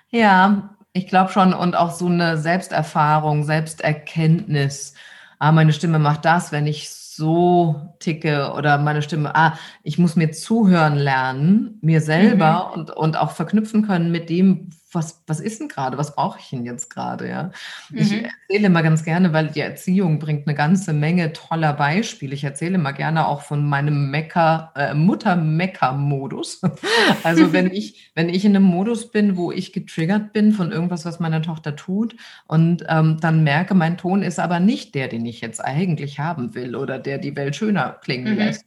[0.08, 1.52] Ja, ich glaube schon.
[1.52, 4.94] Und auch so eine Selbsterfahrung, Selbsterkenntnis.
[5.38, 10.16] Ah, meine Stimme macht das, wenn ich so ticke oder meine Stimme, ah, ich muss
[10.16, 12.80] mir zuhören lernen, mir selber mhm.
[12.80, 16.50] und, und auch verknüpfen können mit dem, was, was ist denn gerade, was brauche ich
[16.50, 17.50] denn jetzt gerade, ja?
[17.90, 17.98] Mhm.
[17.98, 22.34] Ich erzähle immer ganz gerne, weil die Erziehung bringt eine ganze Menge toller Beispiele.
[22.34, 26.62] Ich erzähle immer gerne auch von meinem Mecker, äh, Mutter-Mecker-Modus.
[27.22, 31.04] also wenn ich, wenn ich in einem Modus bin, wo ich getriggert bin von irgendwas,
[31.04, 35.26] was meine Tochter tut und ähm, dann merke, mein Ton ist aber nicht der, den
[35.26, 38.38] ich jetzt eigentlich haben will oder der die Welt schöner klingen mhm.
[38.38, 38.64] lässt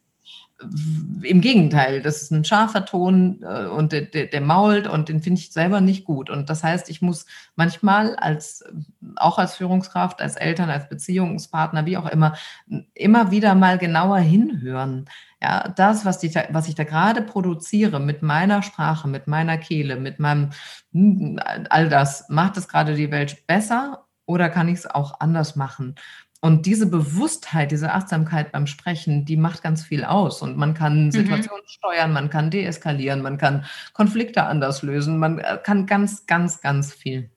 [1.22, 5.22] im Gegenteil, das ist ein scharfer Ton äh, und der, der, der mault und den
[5.22, 6.30] finde ich selber nicht gut.
[6.30, 8.63] Und das heißt, ich muss manchmal als,
[9.17, 12.36] auch als Führungskraft, als Eltern, als Beziehungspartner, wie auch immer,
[12.96, 15.06] immer wieder mal genauer hinhören.
[15.41, 19.98] Ja, das, was, die, was ich da gerade produziere mit meiner Sprache, mit meiner Kehle,
[19.98, 20.50] mit meinem,
[21.70, 25.96] all das, macht es gerade die Welt besser oder kann ich es auch anders machen?
[26.47, 30.41] Und diese Bewusstheit, diese Achtsamkeit beim Sprechen, die macht ganz viel aus.
[30.41, 31.12] Und man kann mhm.
[31.12, 31.69] Situationen mhm.
[31.69, 36.93] steuern, man kann deeskalieren, man kann Konflikte anders lösen, man äh, kann ganz, ganz, ganz
[36.93, 37.29] viel.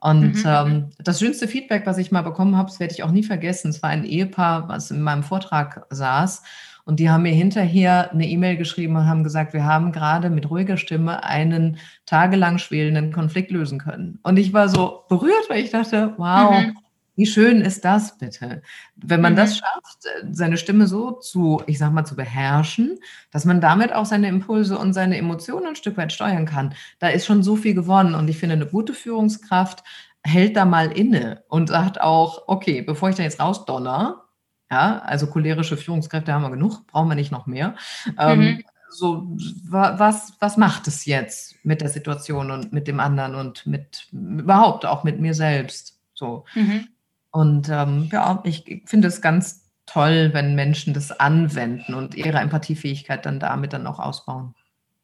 [0.00, 0.42] Und mhm.
[0.44, 3.68] ähm, das schönste Feedback, was ich mal bekommen habe, das werde ich auch nie vergessen.
[3.68, 6.42] Es war ein Ehepaar, was in meinem Vortrag saß.
[6.84, 10.50] Und die haben mir hinterher eine E-Mail geschrieben und haben gesagt, wir haben gerade mit
[10.50, 14.18] ruhiger Stimme einen tagelang schwelenden Konflikt lösen können.
[14.24, 16.76] Und ich war so berührt, weil ich dachte, wow, mhm.
[17.18, 18.62] Wie schön ist das bitte?
[18.94, 19.38] Wenn man mhm.
[19.38, 23.00] das schafft, seine Stimme so zu, ich sag mal, zu beherrschen,
[23.32, 27.08] dass man damit auch seine Impulse und seine Emotionen ein Stück weit steuern kann, da
[27.08, 28.14] ist schon so viel gewonnen.
[28.14, 29.82] Und ich finde, eine gute Führungskraft
[30.22, 34.22] hält da mal inne und sagt auch, okay, bevor ich da jetzt rausdonner,
[34.70, 37.74] ja, also cholerische Führungskräfte haben wir genug, brauchen wir nicht noch mehr.
[38.16, 38.64] Ähm, mhm.
[38.90, 39.26] so,
[39.68, 44.86] was, was macht es jetzt mit der Situation und mit dem anderen und mit überhaupt
[44.86, 45.98] auch mit mir selbst?
[46.14, 46.44] So.
[46.54, 46.86] Mhm.
[47.30, 53.24] Und ähm, ja, ich finde es ganz toll, wenn Menschen das anwenden und ihre Empathiefähigkeit
[53.26, 54.54] dann damit dann auch ausbauen.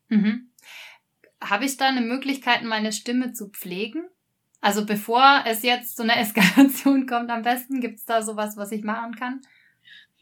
[0.09, 0.51] Mhm.
[1.43, 4.05] Habe ich da eine Möglichkeit, meine Stimme zu pflegen?
[4.61, 8.73] Also bevor es jetzt zu einer Eskalation kommt, am besten gibt es da sowas, was
[8.73, 9.41] ich machen kann?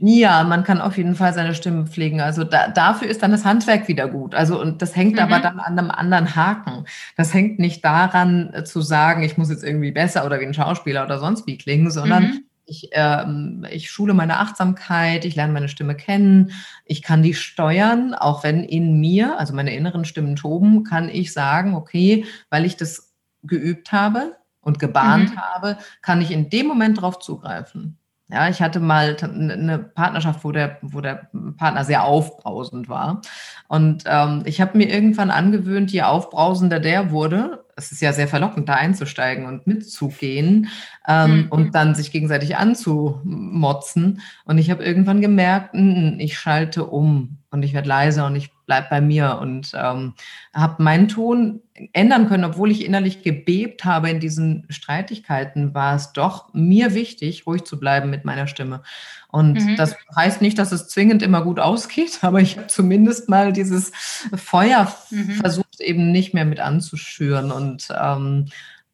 [0.04, 2.20] Ja, man kann auf jeden Fall seine Stimme pflegen.
[2.20, 4.34] Also da, dafür ist dann das Handwerk wieder gut.
[4.34, 5.20] Also und das hängt mhm.
[5.20, 6.86] aber dann an einem anderen Haken.
[7.16, 10.54] Das hängt nicht daran äh, zu sagen, ich muss jetzt irgendwie besser oder wie ein
[10.54, 12.44] Schauspieler oder sonst wie klingen, sondern mhm.
[12.66, 16.50] ich, ähm, ich schule meine Achtsamkeit, ich lerne meine Stimme kennen,
[16.84, 21.32] ich kann die steuern, auch wenn in mir, also meine inneren Stimmen toben, kann ich
[21.32, 25.40] sagen, okay, weil ich das geübt habe und gebahnt mhm.
[25.40, 27.98] habe, kann ich in dem Moment darauf zugreifen.
[28.32, 33.20] Ja, ich hatte mal eine Partnerschaft, wo der, wo der Partner sehr aufbrausend war.
[33.68, 38.28] Und ähm, ich habe mir irgendwann angewöhnt, je aufbrausender der wurde, es ist ja sehr
[38.28, 40.68] verlockend, da einzusteigen und mitzugehen
[41.06, 41.46] ähm, mhm.
[41.50, 44.20] und dann sich gegenseitig anzumotzen.
[44.44, 48.86] Und ich habe irgendwann gemerkt, ich schalte um und ich werde leiser und ich bleibe
[48.88, 50.14] bei mir und ähm,
[50.54, 51.60] habe meinen Ton
[51.92, 57.46] ändern können, obwohl ich innerlich gebebt habe in diesen Streitigkeiten, war es doch mir wichtig,
[57.46, 58.82] ruhig zu bleiben mit meiner Stimme.
[59.28, 59.76] Und mhm.
[59.76, 63.92] das heißt nicht, dass es zwingend immer gut ausgeht, aber ich habe zumindest mal dieses
[64.34, 65.32] Feuer mhm.
[65.32, 68.46] versucht eben nicht mehr mit anzuschüren und ähm,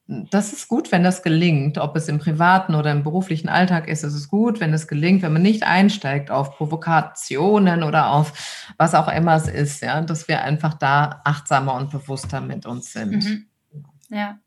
[0.08, 1.76] das ist gut, wenn das gelingt.
[1.76, 5.20] Ob es im privaten oder im beruflichen Alltag ist, ist es gut, wenn es gelingt,
[5.20, 10.26] wenn man nicht einsteigt auf Provokationen oder auf was auch immer es ist, ja, dass
[10.26, 13.22] wir einfach da achtsamer und bewusster mit uns sind.
[13.22, 13.46] Mhm.
[14.08, 14.38] Ja.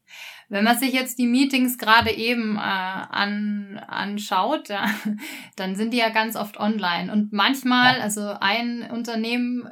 [0.50, 4.86] Wenn man sich jetzt die Meetings gerade eben äh, an, anschaut, ja,
[5.56, 7.12] dann sind die ja ganz oft online.
[7.12, 8.04] Und manchmal, ja.
[8.04, 9.70] also ein Unternehmen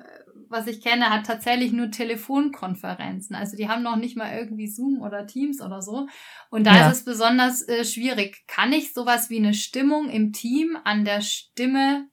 [0.49, 3.35] was ich kenne, hat tatsächlich nur Telefonkonferenzen.
[3.35, 6.07] Also die haben noch nicht mal irgendwie Zoom oder Teams oder so.
[6.49, 6.89] Und da ja.
[6.89, 8.43] ist es besonders äh, schwierig.
[8.47, 12.09] Kann ich sowas wie eine Stimmung im Team an der Stimme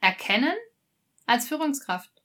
[0.00, 0.54] erkennen
[1.26, 2.21] als Führungskraft?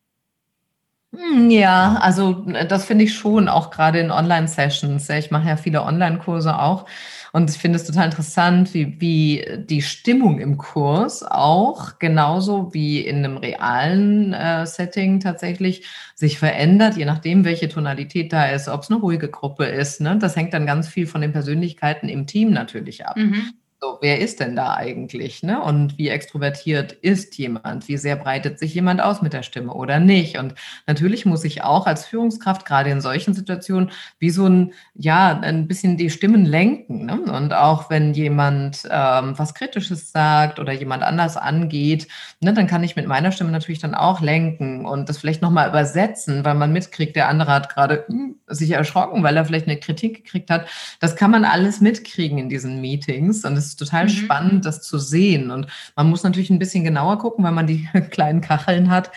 [1.16, 5.10] Hm, ja, also äh, das finde ich schon, auch gerade in Online-Sessions.
[5.10, 6.86] Ich mache ja viele Online-Kurse auch.
[7.32, 13.02] Und ich finde es total interessant, wie, wie die Stimmung im Kurs auch genauso wie
[13.02, 18.82] in einem realen äh, Setting tatsächlich sich verändert, je nachdem, welche Tonalität da ist, ob
[18.82, 20.02] es eine ruhige Gruppe ist.
[20.02, 20.18] Ne?
[20.18, 23.18] Das hängt dann ganz viel von den Persönlichkeiten im Team natürlich ab.
[23.18, 23.54] Mhm.
[23.80, 25.44] So, wer ist denn da eigentlich?
[25.44, 25.62] Ne?
[25.62, 27.88] Und wie extrovertiert ist jemand?
[27.88, 30.40] Wie sehr breitet sich jemand aus mit der Stimme oder nicht?
[30.40, 30.56] Und
[30.88, 35.68] natürlich muss ich auch als Führungskraft gerade in solchen Situationen wie so ein, ja, ein
[35.68, 37.06] bisschen die Stimmen lenken.
[37.06, 37.22] Ne?
[37.32, 42.08] Und auch wenn jemand ähm, was Kritisches sagt oder jemand anders angeht,
[42.40, 45.70] ne, dann kann ich mit meiner Stimme natürlich dann auch lenken und das vielleicht nochmal
[45.70, 49.80] übersetzen, weil man mitkriegt, der andere hat gerade hm, sich erschrocken, weil er vielleicht eine
[49.80, 50.68] Kritik gekriegt hat.
[51.00, 53.46] Das kann man alles mitkriegen in diesen Meetings.
[53.46, 54.10] Und es ist total mhm.
[54.10, 55.52] spannend, das zu sehen.
[55.52, 59.12] Und man muss natürlich ein bisschen genauer gucken, weil man die kleinen Kacheln hat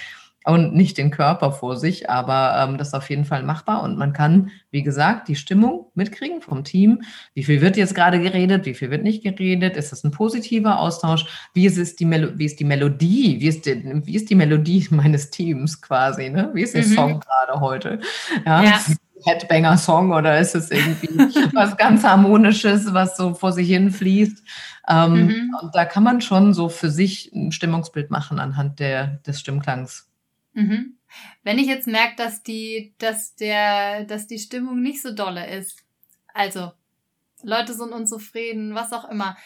[0.44, 3.98] und nicht den Körper vor sich, aber ähm, das ist auf jeden Fall machbar und
[3.98, 7.02] man kann, wie gesagt, die Stimmung mitkriegen vom Team.
[7.34, 9.76] Wie viel wird jetzt gerade geredet, wie viel wird nicht geredet?
[9.76, 11.26] Ist das ein positiver Austausch?
[11.52, 13.38] Wie ist, es die, Melo wie ist die Melodie?
[13.40, 16.30] Wie ist die, wie ist die Melodie meines Teams quasi?
[16.30, 16.50] Ne?
[16.54, 16.94] Wie ist der mhm.
[16.94, 18.00] Song gerade heute?
[18.46, 18.62] Ja.
[18.62, 18.80] ja.
[19.24, 21.08] Headbanger-Song oder ist es irgendwie
[21.54, 24.42] was ganz Harmonisches, was so vor sich hin fließt?
[24.88, 25.56] Ähm, mhm.
[25.60, 30.08] Und da kann man schon so für sich ein Stimmungsbild machen anhand der, des Stimmklangs.
[30.52, 30.96] Mhm.
[31.42, 35.82] Wenn ich jetzt merke, dass die, dass der, dass die Stimmung nicht so dolle ist,
[36.32, 36.72] also
[37.42, 39.36] Leute sind unzufrieden, was auch immer.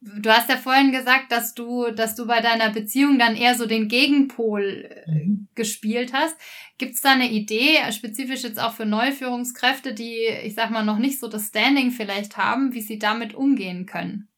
[0.00, 3.66] Du hast ja vorhin gesagt, dass du, dass du bei deiner Beziehung dann eher so
[3.66, 5.48] den Gegenpol äh, mhm.
[5.56, 6.36] gespielt hast.
[6.78, 10.98] Gibt es da eine Idee, spezifisch jetzt auch für Neuführungskräfte, die, ich sag mal, noch
[10.98, 14.28] nicht so das Standing vielleicht haben, wie sie damit umgehen können?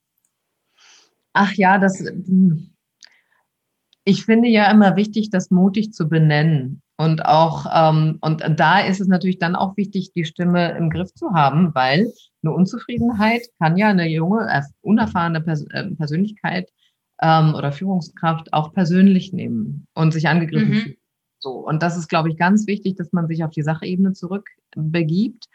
[1.34, 2.02] Ach ja, das,
[4.04, 6.82] ich finde ja immer wichtig, das mutig zu benennen.
[7.00, 11.14] Und auch, ähm, und da ist es natürlich dann auch wichtig, die Stimme im Griff
[11.14, 14.46] zu haben, weil eine Unzufriedenheit kann ja eine junge,
[14.82, 16.68] unerfahrene Pers äh, Persönlichkeit
[17.22, 20.74] ähm, oder Führungskraft auch persönlich nehmen und sich angegriffen mhm.
[20.74, 20.96] fühlen.
[21.38, 21.52] So.
[21.66, 25.46] Und das ist, glaube ich, ganz wichtig, dass man sich auf die Sachebene zurückbegibt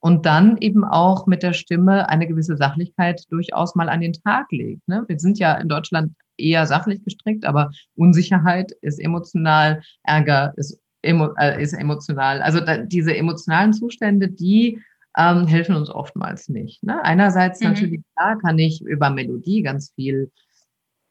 [0.00, 4.52] und dann eben auch mit der Stimme eine gewisse Sachlichkeit durchaus mal an den Tag
[4.52, 4.86] legt.
[4.86, 5.06] Ne?
[5.08, 11.34] Wir sind ja in Deutschland eher sachlich gestrickt, aber Unsicherheit ist emotional, Ärger ist, emo,
[11.38, 12.42] äh, ist emotional.
[12.42, 14.80] Also da, diese emotionalen Zustände, die
[15.16, 16.82] ähm, helfen uns oftmals nicht.
[16.82, 17.02] Ne?
[17.04, 17.68] Einerseits mhm.
[17.68, 20.30] natürlich, klar, kann ich über Melodie ganz viel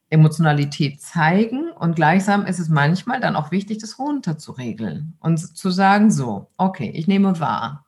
[0.10, 6.10] Emotionalität zeigen und gleichsam ist es manchmal dann auch wichtig, das runterzuregeln und zu sagen,
[6.10, 7.86] so, okay, ich nehme wahr,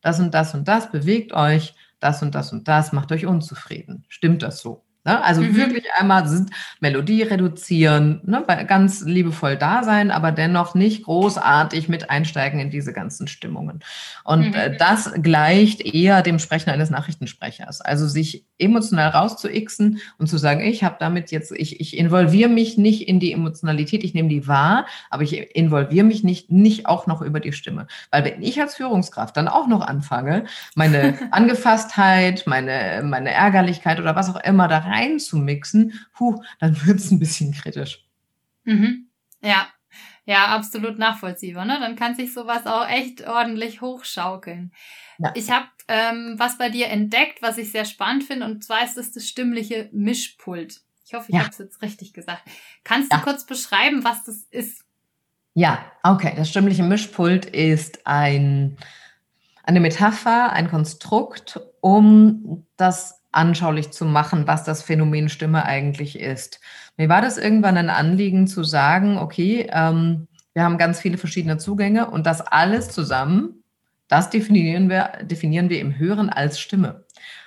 [0.00, 4.04] das und das und das bewegt euch, das und das und das macht euch unzufrieden.
[4.08, 4.84] Stimmt das so?
[5.04, 5.22] Ne?
[5.22, 5.54] Also mhm.
[5.56, 8.42] wirklich einmal sind Melodie reduzieren, ne?
[8.66, 13.80] ganz liebevoll da sein, aber dennoch nicht großartig mit einsteigen in diese ganzen Stimmungen.
[14.24, 14.54] Und mhm.
[14.54, 17.82] äh, das gleicht eher dem Sprechen eines Nachrichtensprechers.
[17.82, 22.78] Also sich emotional rauszuixen und zu sagen, ich habe damit jetzt, ich, ich involviere mich
[22.78, 27.06] nicht in die Emotionalität, ich nehme die wahr, aber ich involviere mich nicht, nicht auch
[27.06, 27.88] noch über die Stimme.
[28.10, 34.16] Weil wenn ich als Führungskraft dann auch noch anfange, meine Angefasstheit, meine, meine Ärgerlichkeit oder
[34.16, 38.04] was auch immer da reinzumixen, puh, dann wird es ein bisschen kritisch.
[38.64, 39.08] Mhm.
[39.42, 39.68] Ja,
[40.26, 41.64] ja, absolut nachvollziehbar.
[41.64, 41.78] Ne?
[41.80, 44.72] Dann kann sich sowas auch echt ordentlich hochschaukeln.
[45.18, 45.32] Ja.
[45.34, 48.96] Ich habe ähm, was bei dir entdeckt, was ich sehr spannend finde, und zwar ist
[48.96, 50.80] es das stimmliche Mischpult.
[51.04, 51.40] Ich hoffe, ich ja.
[51.40, 52.42] habe es jetzt richtig gesagt.
[52.84, 53.22] Kannst du ja.
[53.22, 54.84] kurz beschreiben, was das ist?
[55.52, 56.32] Ja, okay.
[56.36, 58.78] Das stimmliche Mischpult ist ein,
[59.62, 66.60] eine Metapher, ein Konstrukt, um das anschaulich zu machen, was das Phänomen Stimme eigentlich ist.
[66.96, 71.58] Mir war das irgendwann ein Anliegen zu sagen, okay, ähm, wir haben ganz viele verschiedene
[71.58, 73.63] Zugänge und das alles zusammen,
[74.08, 77.04] das definieren wir, definieren wir im Hören als Stimme.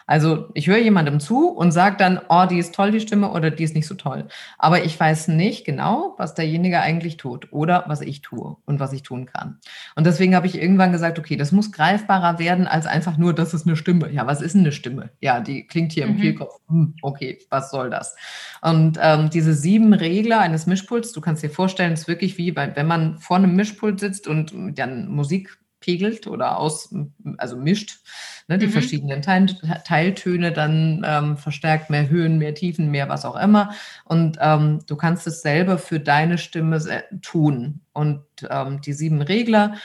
[0.10, 3.52] Also ich höre jemandem zu und sage dann, oh, die ist toll, die Stimme, oder
[3.52, 4.30] die ist nicht so toll.
[4.58, 8.94] Aber ich weiß nicht genau, was derjenige eigentlich tut oder was ich tue und was
[8.94, 9.60] ich tun kann.
[9.96, 13.54] Und deswegen habe ich irgendwann gesagt, okay, das muss greifbarer werden als einfach nur, das
[13.54, 14.10] ist eine Stimme.
[14.10, 15.10] Ja, was ist denn eine Stimme?
[15.20, 16.22] Ja, die klingt hier im mhm.
[16.22, 16.58] Kehlkopf.
[16.70, 18.16] Hm, okay, was soll das?
[18.62, 22.54] Und ähm, diese sieben Regler eines Mischpults, du kannst dir vorstellen, es ist wirklich wie,
[22.54, 26.94] bei, wenn man vor einem Mischpult sitzt und dann Musik pegelt oder aus,
[27.38, 28.02] also mischt,
[28.50, 28.72] ne, die mhm.
[28.72, 29.46] verschiedenen Teil,
[29.86, 33.72] Teiltöne dann ähm, verstärkt, mehr Höhen, mehr Tiefen, mehr was auch immer.
[34.04, 36.82] Und ähm, du kannst es selber für deine Stimme
[37.22, 37.80] tun.
[37.94, 39.76] Und ähm, die sieben Regler,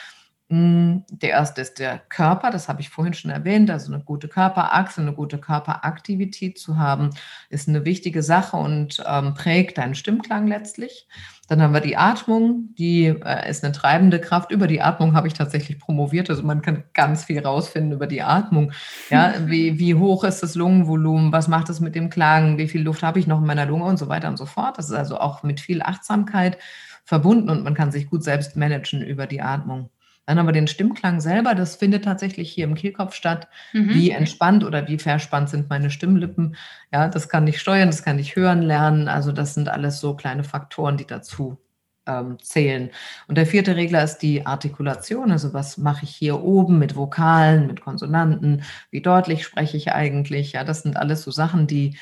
[0.51, 4.27] hm, der erste ist der Körper, das habe ich vorhin schon erwähnt, also eine gute
[4.27, 7.11] Körperachse, eine gute Körperaktivität zu haben,
[7.49, 11.07] ist eine wichtige Sache und ähm, prägt deinen Stimmklang letztlich.
[11.53, 14.51] Dann haben wir die Atmung, die äh, ist eine treibende Kraft.
[14.51, 16.31] Über die Atmung habe ich tatsächlich promoviert.
[16.31, 18.73] Also man kann ganz viel rausfinden über die Atmung.
[19.11, 21.31] Ja, wie, wie hoch ist das Lungenvolumen?
[21.31, 22.57] Was macht es mit dem Klang?
[22.57, 24.79] Wie viel Luft habe ich noch in meiner Lunge und so weiter und so fort.
[24.79, 26.57] Das ist also auch mit viel Achtsamkeit
[27.05, 29.91] verbunden und man kann sich gut selbst managen über die Atmung.
[30.27, 33.49] Dann aber den Stimmklang selber, das findet tatsächlich hier im Kehlkopf statt.
[33.73, 33.91] Mhm.
[33.91, 36.57] Wie entspannt oder wie verspannt sind meine Stimmlippen?
[36.93, 39.09] Ja, das kann ich steuern, das kann ich hören lernen.
[39.09, 41.59] Also das sind alles so kleine Faktoren, die dazu
[42.07, 42.91] ähm, zählen.
[43.29, 45.33] Und der vierte Regler ist die Artikulation.
[45.33, 48.63] Also was mache ich hier oben mit Vokalen, mit Konsonanten?
[48.91, 50.53] Wie deutlich spreche ich eigentlich?
[50.53, 51.97] Ja, das sind alles so Sachen, die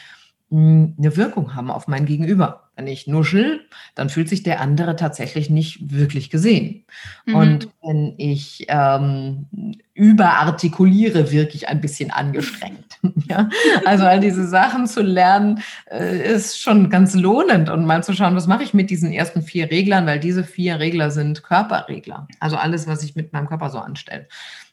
[0.53, 2.70] eine Wirkung haben auf mein Gegenüber.
[2.81, 3.61] Wenn ich nuschel,
[3.95, 6.87] dann fühlt sich der andere tatsächlich nicht wirklich gesehen.
[7.27, 7.35] Mhm.
[7.35, 12.99] Und wenn ich ähm, überartikuliere, wirke ich ein bisschen angestrengt.
[13.29, 13.51] ja?
[13.85, 18.35] Also all diese Sachen zu lernen, äh, ist schon ganz lohnend und mal zu schauen,
[18.35, 22.29] was mache ich mit diesen ersten vier Reglern, weil diese vier Regler sind Körperregler.
[22.39, 24.27] Also alles, was ich mit meinem Körper so anstelle.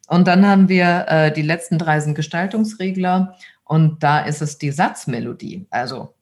[0.07, 4.71] Und dann haben wir äh, die letzten drei sind Gestaltungsregler und da ist es die
[4.71, 5.67] Satzmelodie.
[5.71, 6.13] Also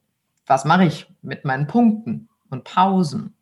[0.46, 3.34] was mache ich mit meinen Punkten und Pausen?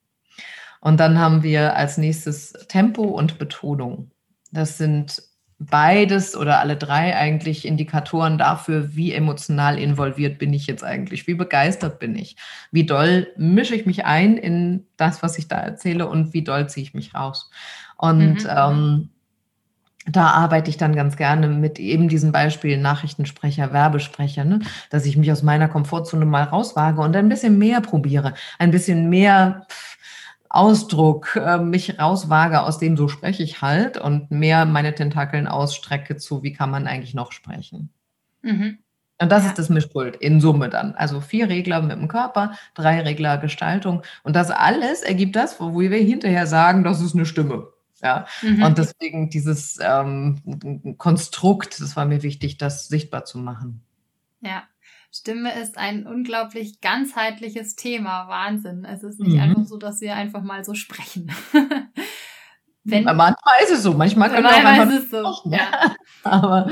[0.81, 4.11] Und dann haben wir als nächstes Tempo und Betonung.
[4.53, 5.23] Das sind
[5.59, 11.35] beides oder alle drei eigentlich Indikatoren dafür, wie emotional involviert bin ich jetzt eigentlich, wie
[11.35, 12.37] begeistert bin ich,
[12.71, 16.69] wie doll mische ich mich ein in das, was ich da erzähle und wie doll
[16.69, 17.51] ziehe ich mich raus.
[17.97, 18.51] Und mhm.
[18.51, 19.11] ähm,
[20.07, 24.61] da arbeite ich dann ganz gerne mit eben diesen Beispielen Nachrichtensprecher, Werbesprecher, ne?
[24.91, 29.09] dass ich mich aus meiner Komfortzone mal rauswage und ein bisschen mehr probiere, ein bisschen
[29.09, 29.67] mehr
[30.51, 36.17] Ausdruck äh, mich rauswage, aus dem so spreche ich halt und mehr meine Tentakeln ausstrecke
[36.17, 37.91] zu, wie kann man eigentlich noch sprechen.
[38.43, 38.79] Mhm.
[39.21, 39.51] Und das ja.
[39.51, 40.95] ist das Mischpult in Summe dann.
[40.95, 44.03] Also vier Regler mit dem Körper, drei Regler Gestaltung.
[44.23, 47.69] Und das alles ergibt das, wo wir hinterher sagen, das ist eine Stimme.
[48.05, 48.27] Ja.
[48.43, 48.63] Mhm.
[48.63, 53.83] Und deswegen dieses ähm, Konstrukt, das war mir wichtig, das sichtbar zu machen.
[54.43, 54.65] Ja.
[55.11, 58.29] Stimme ist ein unglaublich ganzheitliches Thema.
[58.29, 58.85] Wahnsinn.
[58.85, 59.41] Es ist nicht mhm.
[59.41, 61.33] einfach so, dass wir einfach mal so sprechen.
[62.85, 65.51] Wenn, manchmal ist es so, manchmal können wir auch einfach ist es so.
[65.51, 65.95] Ja.
[66.25, 66.69] Aber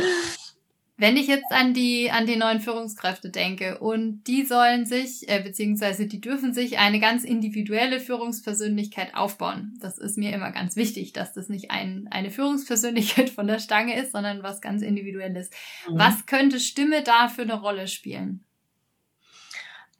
[1.03, 5.43] wenn ich jetzt an die, an die neuen Führungskräfte denke und die sollen sich, äh,
[5.43, 9.75] beziehungsweise die dürfen sich eine ganz individuelle Führungspersönlichkeit aufbauen.
[9.81, 14.01] Das ist mir immer ganz wichtig, dass das nicht ein, eine Führungspersönlichkeit von der Stange
[14.01, 15.51] ist, sondern was ganz Individuelles.
[15.91, 15.99] Mhm.
[15.99, 18.45] Was könnte Stimme da für eine Rolle spielen?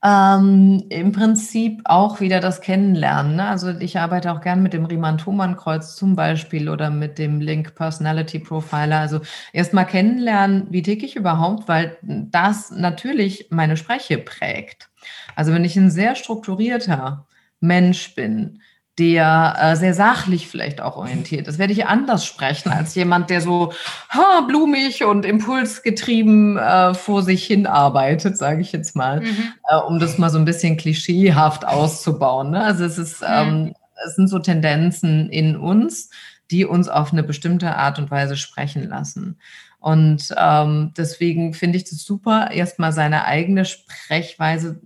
[0.05, 3.37] Ähm, Im Prinzip auch wieder das Kennenlernen.
[3.37, 3.47] Ne?
[3.47, 8.41] Also ich arbeite auch gern mit dem Riemann-Thomann-Kreuz zum Beispiel oder mit dem Link Personality
[8.41, 8.99] Profiler.
[8.99, 9.21] Also
[9.53, 14.91] erstmal kennenlernen, wie tick ich überhaupt, weil das natürlich meine Spreche prägt.
[15.37, 17.27] Also wenn ich ein sehr strukturierter
[17.61, 18.61] Mensch bin,
[18.99, 23.41] der äh, sehr sachlich vielleicht auch orientiert ist, werde ich anders sprechen als jemand, der
[23.41, 23.73] so
[24.11, 29.55] ha, blumig und impulsgetrieben äh, vor sich hin arbeitet, sage ich jetzt mal, mhm.
[29.69, 32.51] äh, um das mal so ein bisschen klischeehaft auszubauen.
[32.51, 32.63] Ne?
[32.63, 33.29] Also es ist, mhm.
[33.31, 33.75] ähm,
[34.07, 36.11] es sind so Tendenzen in uns,
[36.51, 39.39] die uns auf eine bestimmte Art und Weise sprechen lassen.
[39.79, 44.81] Und ähm, deswegen finde ich es super, erstmal seine eigene Sprechweise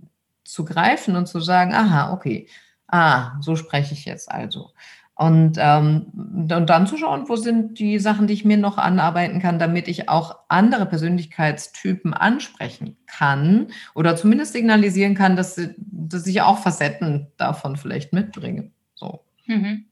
[0.45, 2.47] zu greifen und zu sagen, aha, okay,
[2.87, 4.71] ah, so spreche ich jetzt also.
[5.15, 9.41] Und, ähm, und dann zu schauen, wo sind die Sachen, die ich mir noch anarbeiten
[9.41, 16.41] kann, damit ich auch andere Persönlichkeitstypen ansprechen kann oder zumindest signalisieren kann, dass, dass ich
[16.43, 18.69] auch Facetten davon vielleicht mitbringe.
[18.93, 19.23] So.
[19.47, 19.85] Mhm.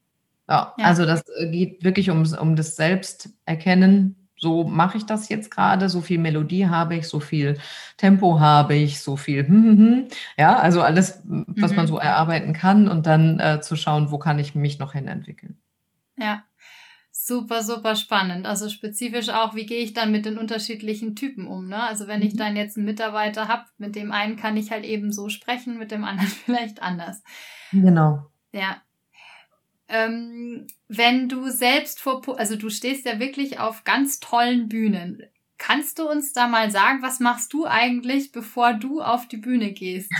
[0.48, 5.50] Ja, ja, also das geht wirklich um, um das Selbsterkennen so mache ich das jetzt
[5.50, 7.58] gerade, so viel Melodie habe ich, so viel
[7.96, 10.08] Tempo habe ich, so viel, hm, hm, hm.
[10.36, 11.76] ja, also alles, was mhm.
[11.76, 15.08] man so erarbeiten kann und dann äh, zu schauen, wo kann ich mich noch hin
[15.08, 15.56] entwickeln.
[16.18, 16.44] Ja,
[17.10, 18.46] super, super spannend.
[18.46, 21.82] Also spezifisch auch, wie gehe ich dann mit den unterschiedlichen Typen um, ne?
[21.82, 22.38] Also wenn ich mhm.
[22.38, 25.90] dann jetzt einen Mitarbeiter habe, mit dem einen kann ich halt eben so sprechen, mit
[25.90, 27.22] dem anderen vielleicht anders.
[27.72, 28.30] Genau.
[28.52, 28.82] Ja,
[29.88, 35.22] ähm, wenn du selbst vor, also du stehst ja wirklich auf ganz tollen Bühnen.
[35.58, 39.72] Kannst du uns da mal sagen, was machst du eigentlich, bevor du auf die Bühne
[39.72, 40.12] gehst?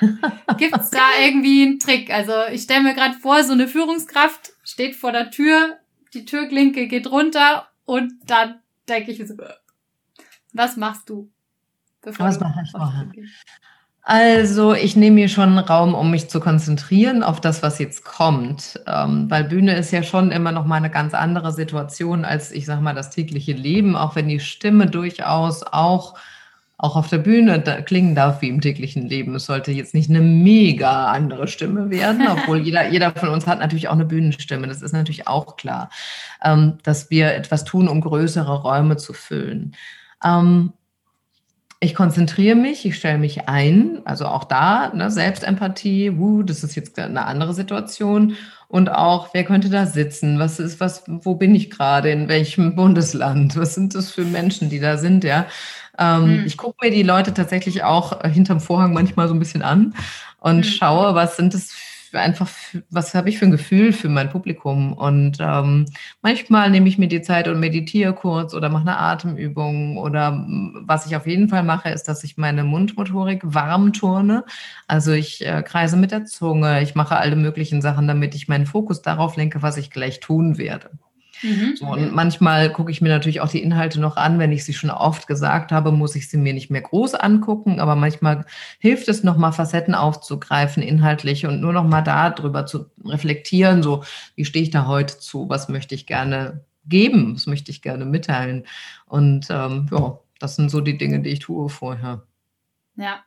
[0.58, 2.10] Gibt es da irgendwie einen Trick?
[2.10, 5.78] Also ich stelle mir gerade vor, so eine Führungskraft steht vor der Tür,
[6.12, 9.34] die Türklinke geht runter und dann denke ich so,
[10.52, 11.30] was machst du?
[12.02, 13.12] Bevor was mache ich vorher?
[14.02, 18.80] Also ich nehme mir schon Raum, um mich zu konzentrieren auf das, was jetzt kommt,
[18.86, 22.64] ähm, weil Bühne ist ja schon immer noch mal eine ganz andere Situation als ich
[22.66, 26.14] sage mal das tägliche Leben, auch wenn die Stimme durchaus auch
[26.82, 29.34] auch auf der Bühne klingen darf wie im täglichen Leben.
[29.34, 33.58] Es sollte jetzt nicht eine mega andere Stimme werden, obwohl jeder, jeder von uns hat
[33.58, 34.66] natürlich auch eine Bühnenstimme.
[34.66, 35.90] Das ist natürlich auch klar,
[36.42, 39.76] ähm, dass wir etwas tun, um größere Räume zu füllen.
[40.24, 40.72] Ähm,
[41.82, 46.74] ich konzentriere mich, ich stelle mich ein, also auch da, ne, Selbstempathie, uh, das ist
[46.74, 48.36] jetzt eine andere Situation.
[48.68, 50.38] Und auch, wer könnte da sitzen?
[50.38, 52.10] Was ist, was, wo bin ich gerade?
[52.10, 53.56] In welchem Bundesland?
[53.56, 55.46] Was sind das für Menschen, die da sind, ja?
[55.98, 56.46] Ähm, hm.
[56.46, 59.94] Ich gucke mir die Leute tatsächlich auch hinterm Vorhang manchmal so ein bisschen an
[60.38, 60.70] und hm.
[60.70, 62.48] schaue, was sind das für einfach,
[62.90, 64.92] was habe ich für ein Gefühl für mein Publikum?
[64.92, 65.86] Und ähm,
[66.22, 69.96] manchmal nehme ich mir die Zeit und meditiere kurz oder mache eine Atemübung.
[69.96, 70.46] Oder
[70.82, 74.44] was ich auf jeden Fall mache, ist, dass ich meine Mundmotorik warm turne.
[74.86, 78.66] Also ich äh, kreise mit der Zunge, ich mache alle möglichen Sachen, damit ich meinen
[78.66, 80.90] Fokus darauf lenke, was ich gleich tun werde.
[81.42, 81.76] Mhm.
[81.76, 84.38] So, und manchmal gucke ich mir natürlich auch die Inhalte noch an.
[84.38, 87.80] Wenn ich sie schon oft gesagt habe, muss ich sie mir nicht mehr groß angucken.
[87.80, 88.44] Aber manchmal
[88.78, 93.82] hilft es nochmal, Facetten aufzugreifen, inhaltlich und nur nochmal darüber zu reflektieren.
[93.82, 95.48] So, wie stehe ich da heute zu?
[95.48, 97.34] Was möchte ich gerne geben?
[97.34, 98.66] Was möchte ich gerne mitteilen?
[99.06, 102.24] Und ähm, ja, das sind so die Dinge, die ich tue vorher.
[102.96, 103.20] Ja,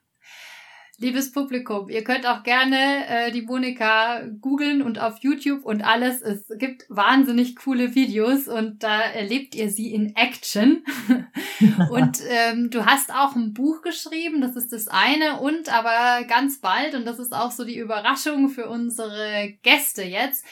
[1.04, 6.22] Liebes Publikum, ihr könnt auch gerne äh, die Monika googeln und auf YouTube und alles.
[6.22, 10.86] Es gibt wahnsinnig coole Videos und da erlebt ihr sie in Action.
[11.91, 16.62] und ähm, du hast auch ein Buch geschrieben, das ist das eine und aber ganz
[16.62, 20.45] bald, und das ist auch so die Überraschung für unsere Gäste jetzt,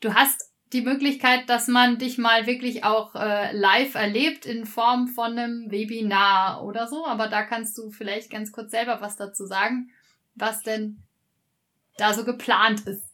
[0.00, 5.08] du hast die Möglichkeit, dass man dich mal wirklich auch äh, live erlebt in Form
[5.08, 7.06] von einem Webinar oder so.
[7.06, 9.90] Aber da kannst du vielleicht ganz kurz selber was dazu sagen,
[10.40, 11.02] was denn
[11.96, 13.04] da so geplant ist.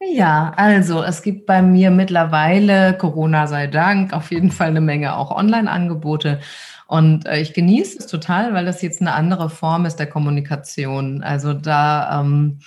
[0.00, 5.16] Ja, also es gibt bei mir mittlerweile, Corona sei Dank, auf jeden Fall eine Menge
[5.16, 6.40] auch Online-Angebote.
[6.88, 11.22] Und äh, ich genieße es total, weil das jetzt eine andere Form ist der Kommunikation.
[11.22, 12.58] Also da ähm,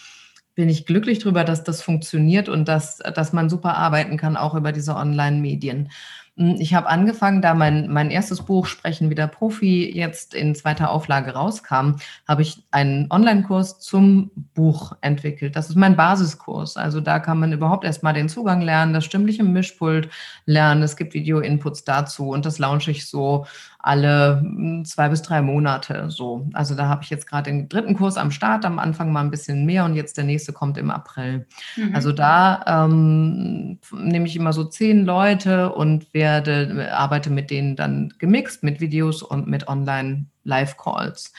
[0.56, 4.56] bin ich glücklich drüber, dass das funktioniert und dass, dass man super arbeiten kann, auch
[4.56, 5.90] über diese Online-Medien.
[6.38, 10.54] Hm, ich habe angefangen, da mein, mein erstes Buch Sprechen wie der Profi jetzt in
[10.54, 11.96] zweiter Auflage rauskam,
[12.28, 15.56] habe ich einen Online-Kurs zum Buch entwickelt.
[15.56, 16.76] Das ist mein Basiskurs.
[16.76, 20.10] Also da kann man überhaupt erstmal den Zugang lernen, das stimmliche Mischpult
[20.46, 20.84] lernen.
[20.84, 23.46] Es gibt Video-Inputs dazu und das launche ich so
[23.86, 26.48] alle hm, zwei bis drei Monate so.
[26.54, 29.30] Also da habe ich jetzt gerade den dritten Kurs am Start, am Anfang mal ein
[29.30, 31.46] bisschen mehr und jetzt der nächste kommt im April.
[31.76, 31.94] Mhm.
[31.94, 38.12] Also da ähm, nehme ich immer so zehn Leute und werde, arbeite mit denen dann
[38.18, 41.32] gemixt mit Videos und mit Online-Live-Calls.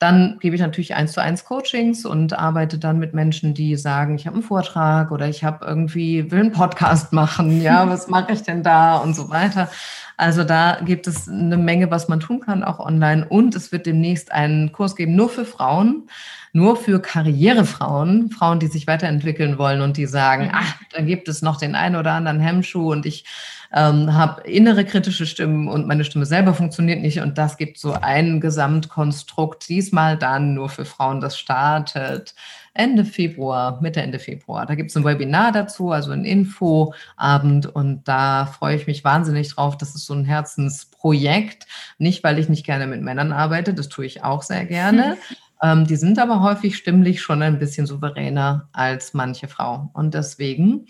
[0.00, 4.14] Dann gebe ich natürlich eins zu eins Coachings und arbeite dann mit Menschen, die sagen,
[4.14, 8.32] ich habe einen Vortrag oder ich habe irgendwie, will einen Podcast machen, ja, was mache
[8.32, 9.70] ich denn da und so weiter.
[10.16, 13.26] Also da gibt es eine Menge, was man tun kann, auch online.
[13.28, 16.08] Und es wird demnächst einen Kurs geben, nur für Frauen,
[16.52, 20.52] nur für Karrierefrauen, Frauen, die sich weiterentwickeln wollen und die sagen, mhm.
[20.54, 23.24] ach, da gibt es noch den einen oder anderen Hemmschuh und ich
[23.72, 27.20] ähm, habe innere kritische Stimmen und meine Stimme selber funktioniert nicht.
[27.20, 32.34] Und das gibt so ein Gesamtkonstrukt, diesmal dann nur für Frauen, das startet
[32.74, 34.66] Ende Februar, Mitte, Ende Februar.
[34.66, 39.54] Da gibt es ein Webinar dazu, also ein Infoabend und da freue ich mich wahnsinnig
[39.54, 39.76] drauf.
[39.76, 41.66] Das ist so ein Herzensprojekt.
[41.98, 45.16] Nicht, weil ich nicht gerne mit Männern arbeite, das tue ich auch sehr gerne.
[45.62, 49.90] ähm, die sind aber häufig stimmlich schon ein bisschen souveräner als manche Frau.
[49.92, 50.86] Und deswegen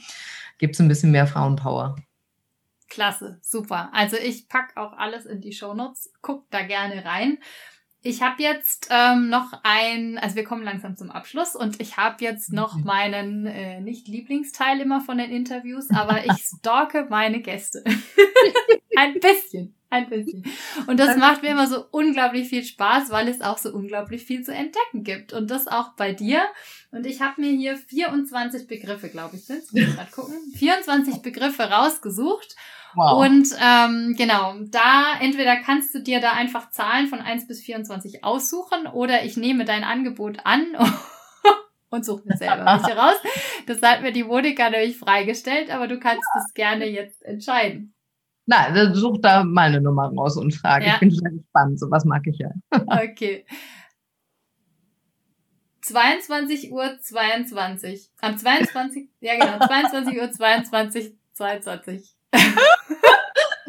[0.58, 1.96] gibt es ein bisschen mehr Frauenpower.
[2.90, 3.88] Klasse, super.
[3.94, 6.12] Also ich packe auch alles in die Shownotes.
[6.20, 7.38] Guckt da gerne rein.
[8.02, 12.24] Ich habe jetzt ähm, noch ein, also wir kommen langsam zum Abschluss und ich habe
[12.24, 12.84] jetzt noch mhm.
[12.84, 17.84] meinen äh, nicht Lieblingsteil immer von den Interviews, aber ich stalke meine Gäste.
[18.96, 20.44] ein bisschen, ein bisschen.
[20.86, 24.42] Und das macht mir immer so unglaublich viel Spaß, weil es auch so unglaublich viel
[24.42, 25.32] zu entdecken gibt.
[25.32, 26.42] Und das auch bei dir.
[26.92, 29.62] Und ich habe mir hier 24 Begriffe, glaube ich, sind.
[29.72, 30.36] Muss gerade gucken.
[30.56, 32.56] 24 Begriffe rausgesucht.
[32.94, 33.24] Wow.
[33.24, 38.24] Und ähm, genau, da entweder kannst du dir da einfach Zahlen von 1 bis 24
[38.24, 40.76] aussuchen oder ich nehme dein Angebot an
[41.90, 43.16] und suche mir selber welche raus.
[43.66, 47.94] Das hat mir die Monika nämlich freigestellt, aber du kannst es gerne jetzt entscheiden.
[48.46, 50.86] Na, dann such da meine Nummer raus und frage.
[50.86, 50.94] Ja.
[50.94, 52.50] Ich bin sehr gespannt, so was mag ich ja.
[52.86, 53.44] okay.
[55.82, 58.10] 22 Uhr 22.
[58.20, 62.16] Am 22, ja genau, 22 Uhr 22, 22.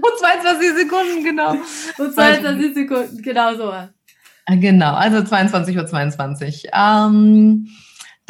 [0.02, 1.52] Und 22 Sekunden, genau.
[1.98, 3.72] Und 22 Sekunden, genau so.
[4.48, 6.70] Genau, also 22 Uhr 22.
[6.74, 7.68] Ähm,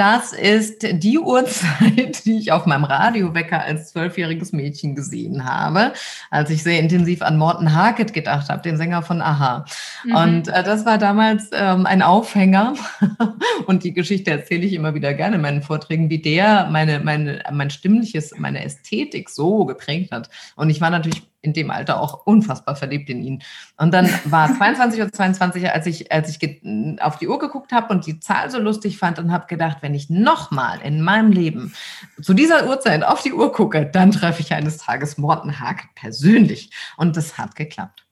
[0.02, 5.94] das ist die Uhrzeit, die ich auf meinem Radiowecker als zwölfjähriges Mädchen gesehen habe,
[6.32, 9.64] als ich sehr intensiv an Morten Harket gedacht habe, den Sänger von Aha.
[10.04, 10.16] Mhm.
[10.16, 12.74] Und äh, das war damals ähm, ein Aufhänger.
[13.68, 17.44] Und die Geschichte erzähle ich immer wieder gerne in meinen Vorträgen, wie der meine, meine,
[17.52, 20.32] mein stimmliches, meine Ästhetik so geprägt hat.
[20.56, 23.44] Und ich war natürlich in dem Alter auch unfassbar verliebt in ihn.
[23.78, 26.62] Und dann war 22 Uhr 22, als ich, als ich
[27.02, 29.94] auf die Uhr geguckt habe und die Zahl so lustig fand und habe gedacht, wenn
[29.94, 31.74] ich nochmal in meinem Leben
[32.22, 36.72] zu dieser Uhrzeit auf die Uhr gucke, dann treffe ich eines Tages Morten Haag persönlich.
[36.98, 38.06] Und das hat geklappt.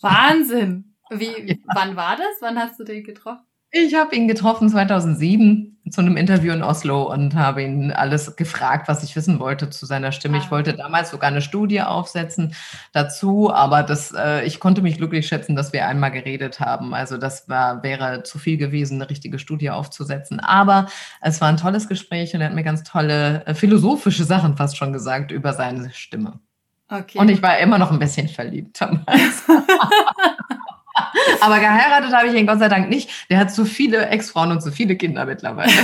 [0.00, 0.94] Wahnsinn!
[1.10, 1.54] Wie, ja.
[1.66, 2.26] wann war das?
[2.40, 3.44] Wann hast du den getroffen?
[3.84, 8.88] Ich habe ihn getroffen 2007 zu einem Interview in Oslo und habe ihn alles gefragt,
[8.88, 10.38] was ich wissen wollte zu seiner Stimme.
[10.38, 10.40] Ah.
[10.42, 12.54] Ich wollte damals sogar eine Studie aufsetzen
[12.92, 16.94] dazu, aber das, äh, ich konnte mich glücklich schätzen, dass wir einmal geredet haben.
[16.94, 20.40] Also das war, wäre zu viel gewesen, eine richtige Studie aufzusetzen.
[20.40, 20.86] Aber
[21.20, 24.78] es war ein tolles Gespräch und er hat mir ganz tolle äh, philosophische Sachen fast
[24.78, 26.40] schon gesagt über seine Stimme.
[26.88, 27.18] Okay.
[27.18, 29.44] Und ich war immer noch ein bisschen verliebt damals.
[31.40, 33.10] Aber geheiratet habe ich ihn Gott sei Dank nicht.
[33.30, 35.72] Der hat so viele Ex-Frauen und so viele Kinder mittlerweile.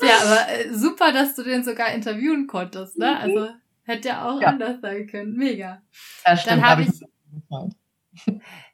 [0.00, 3.10] ja, aber äh, super, dass du den sogar interviewen konntest, ne?
[3.10, 3.16] Mhm.
[3.16, 3.48] Also
[3.82, 4.48] hätte ja auch ja.
[4.48, 5.36] anders sein können.
[5.36, 5.82] Mega.
[6.26, 6.90] Ja, stimmt, dann habe ich,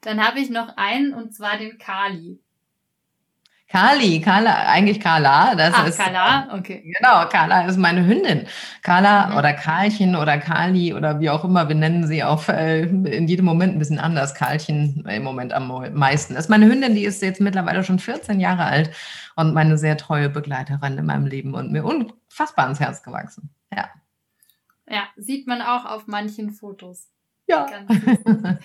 [0.00, 2.40] dann habe ich noch einen und zwar den Kali.
[3.68, 5.54] Kali, Carla, eigentlich Carla.
[5.56, 6.82] Das Ach, ist, Carla, okay.
[6.84, 8.46] Genau, Carla ist meine Hündin.
[8.82, 9.36] Carla mhm.
[9.36, 13.44] oder Karlchen oder Kali oder wie auch immer, wir nennen sie auch äh, in jedem
[13.44, 14.34] Moment ein bisschen anders.
[14.34, 16.34] Karlchen im Moment am meisten.
[16.34, 18.90] Das ist meine Hündin, die ist jetzt mittlerweile schon 14 Jahre alt
[19.34, 23.50] und meine sehr treue Begleiterin in meinem Leben und mir unfassbar ans Herz gewachsen.
[23.74, 23.88] Ja.
[24.88, 27.08] Ja, sieht man auch auf manchen Fotos.
[27.48, 27.66] Ja.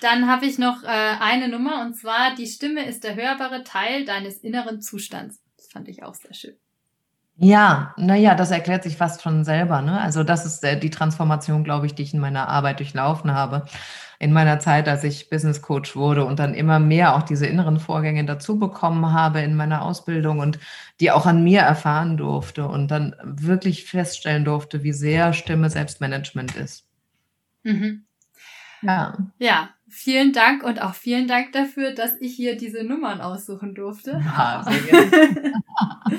[0.00, 4.04] Dann habe ich noch äh, eine Nummer und zwar, die Stimme ist der hörbare Teil
[4.04, 5.42] deines inneren Zustands.
[5.56, 6.56] Das fand ich auch sehr schön.
[7.40, 9.80] Ja, naja, das erklärt sich fast schon selber.
[9.80, 10.00] Ne?
[10.00, 13.64] Also das ist äh, die Transformation, glaube ich, die ich in meiner Arbeit durchlaufen habe.
[14.18, 17.78] In meiner Zeit, als ich Business Coach wurde und dann immer mehr auch diese inneren
[17.78, 20.58] Vorgänge dazu bekommen habe in meiner Ausbildung und
[20.98, 26.56] die auch an mir erfahren durfte und dann wirklich feststellen durfte, wie sehr Stimme Selbstmanagement
[26.56, 26.88] ist.
[27.62, 28.07] Mhm.
[28.82, 29.16] Ja.
[29.38, 34.22] Ja, vielen Dank und auch vielen Dank dafür, dass ich hier diese Nummern aussuchen durfte.
[34.24, 34.64] Ja,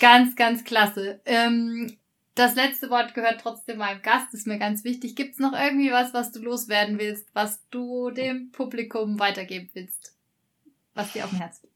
[0.00, 1.20] ganz, ganz klasse.
[1.24, 1.96] Ähm,
[2.34, 5.16] das letzte Wort gehört trotzdem meinem Gast, ist mir ganz wichtig.
[5.16, 10.16] Gibt es noch irgendwie was, was du loswerden willst, was du dem Publikum weitergeben willst,
[10.94, 11.72] was dir auf dem Herzen liegt?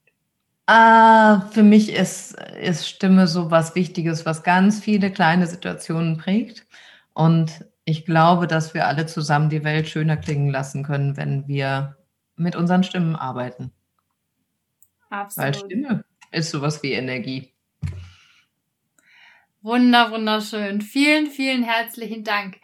[0.67, 6.67] Ah, für mich ist, ist Stimme so was Wichtiges, was ganz viele kleine Situationen prägt.
[7.13, 11.97] Und ich glaube, dass wir alle zusammen die Welt schöner klingen lassen können, wenn wir
[12.35, 13.71] mit unseren Stimmen arbeiten.
[15.09, 15.47] Absolut.
[15.47, 17.53] Weil Stimme ist sowas wie Energie.
[19.63, 20.81] Wunder, wunderschön.
[20.81, 22.57] Vielen, vielen herzlichen Dank.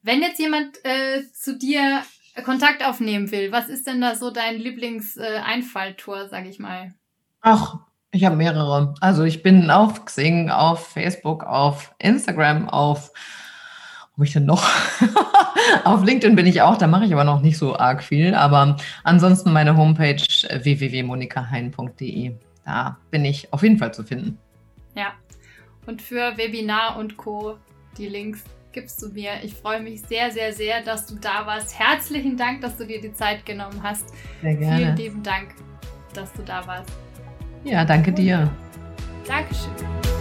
[0.00, 2.02] Wenn jetzt jemand äh, zu dir
[2.42, 6.94] Kontakt aufnehmen will, was ist denn da so dein Lieblingseinfalltor, äh, sag ich mal?
[7.42, 7.76] Ach,
[8.10, 8.94] ich habe mehrere.
[9.00, 13.12] Also ich bin auf Xing, auf Facebook, auf Instagram, auf
[14.22, 14.64] wo ich denn noch?
[15.84, 18.34] Auf LinkedIn bin ich auch, da mache ich aber noch nicht so arg viel.
[18.36, 22.34] Aber ansonsten meine Homepage äh, www.monikahain.de.
[22.64, 24.38] Da bin ich auf jeden Fall zu finden.
[24.94, 25.14] Ja.
[25.86, 27.56] Und für Webinar und Co.
[27.98, 29.32] die Links gibst du mir.
[29.42, 31.76] Ich freue mich sehr, sehr, sehr, dass du da warst.
[31.76, 34.10] Herzlichen Dank, dass du dir die Zeit genommen hast.
[34.40, 34.76] Sehr gerne.
[34.76, 35.56] Vielen lieben Dank,
[36.14, 36.92] dass du da warst.
[37.64, 38.48] Ja, danke dir.
[39.26, 40.11] Dankeschön.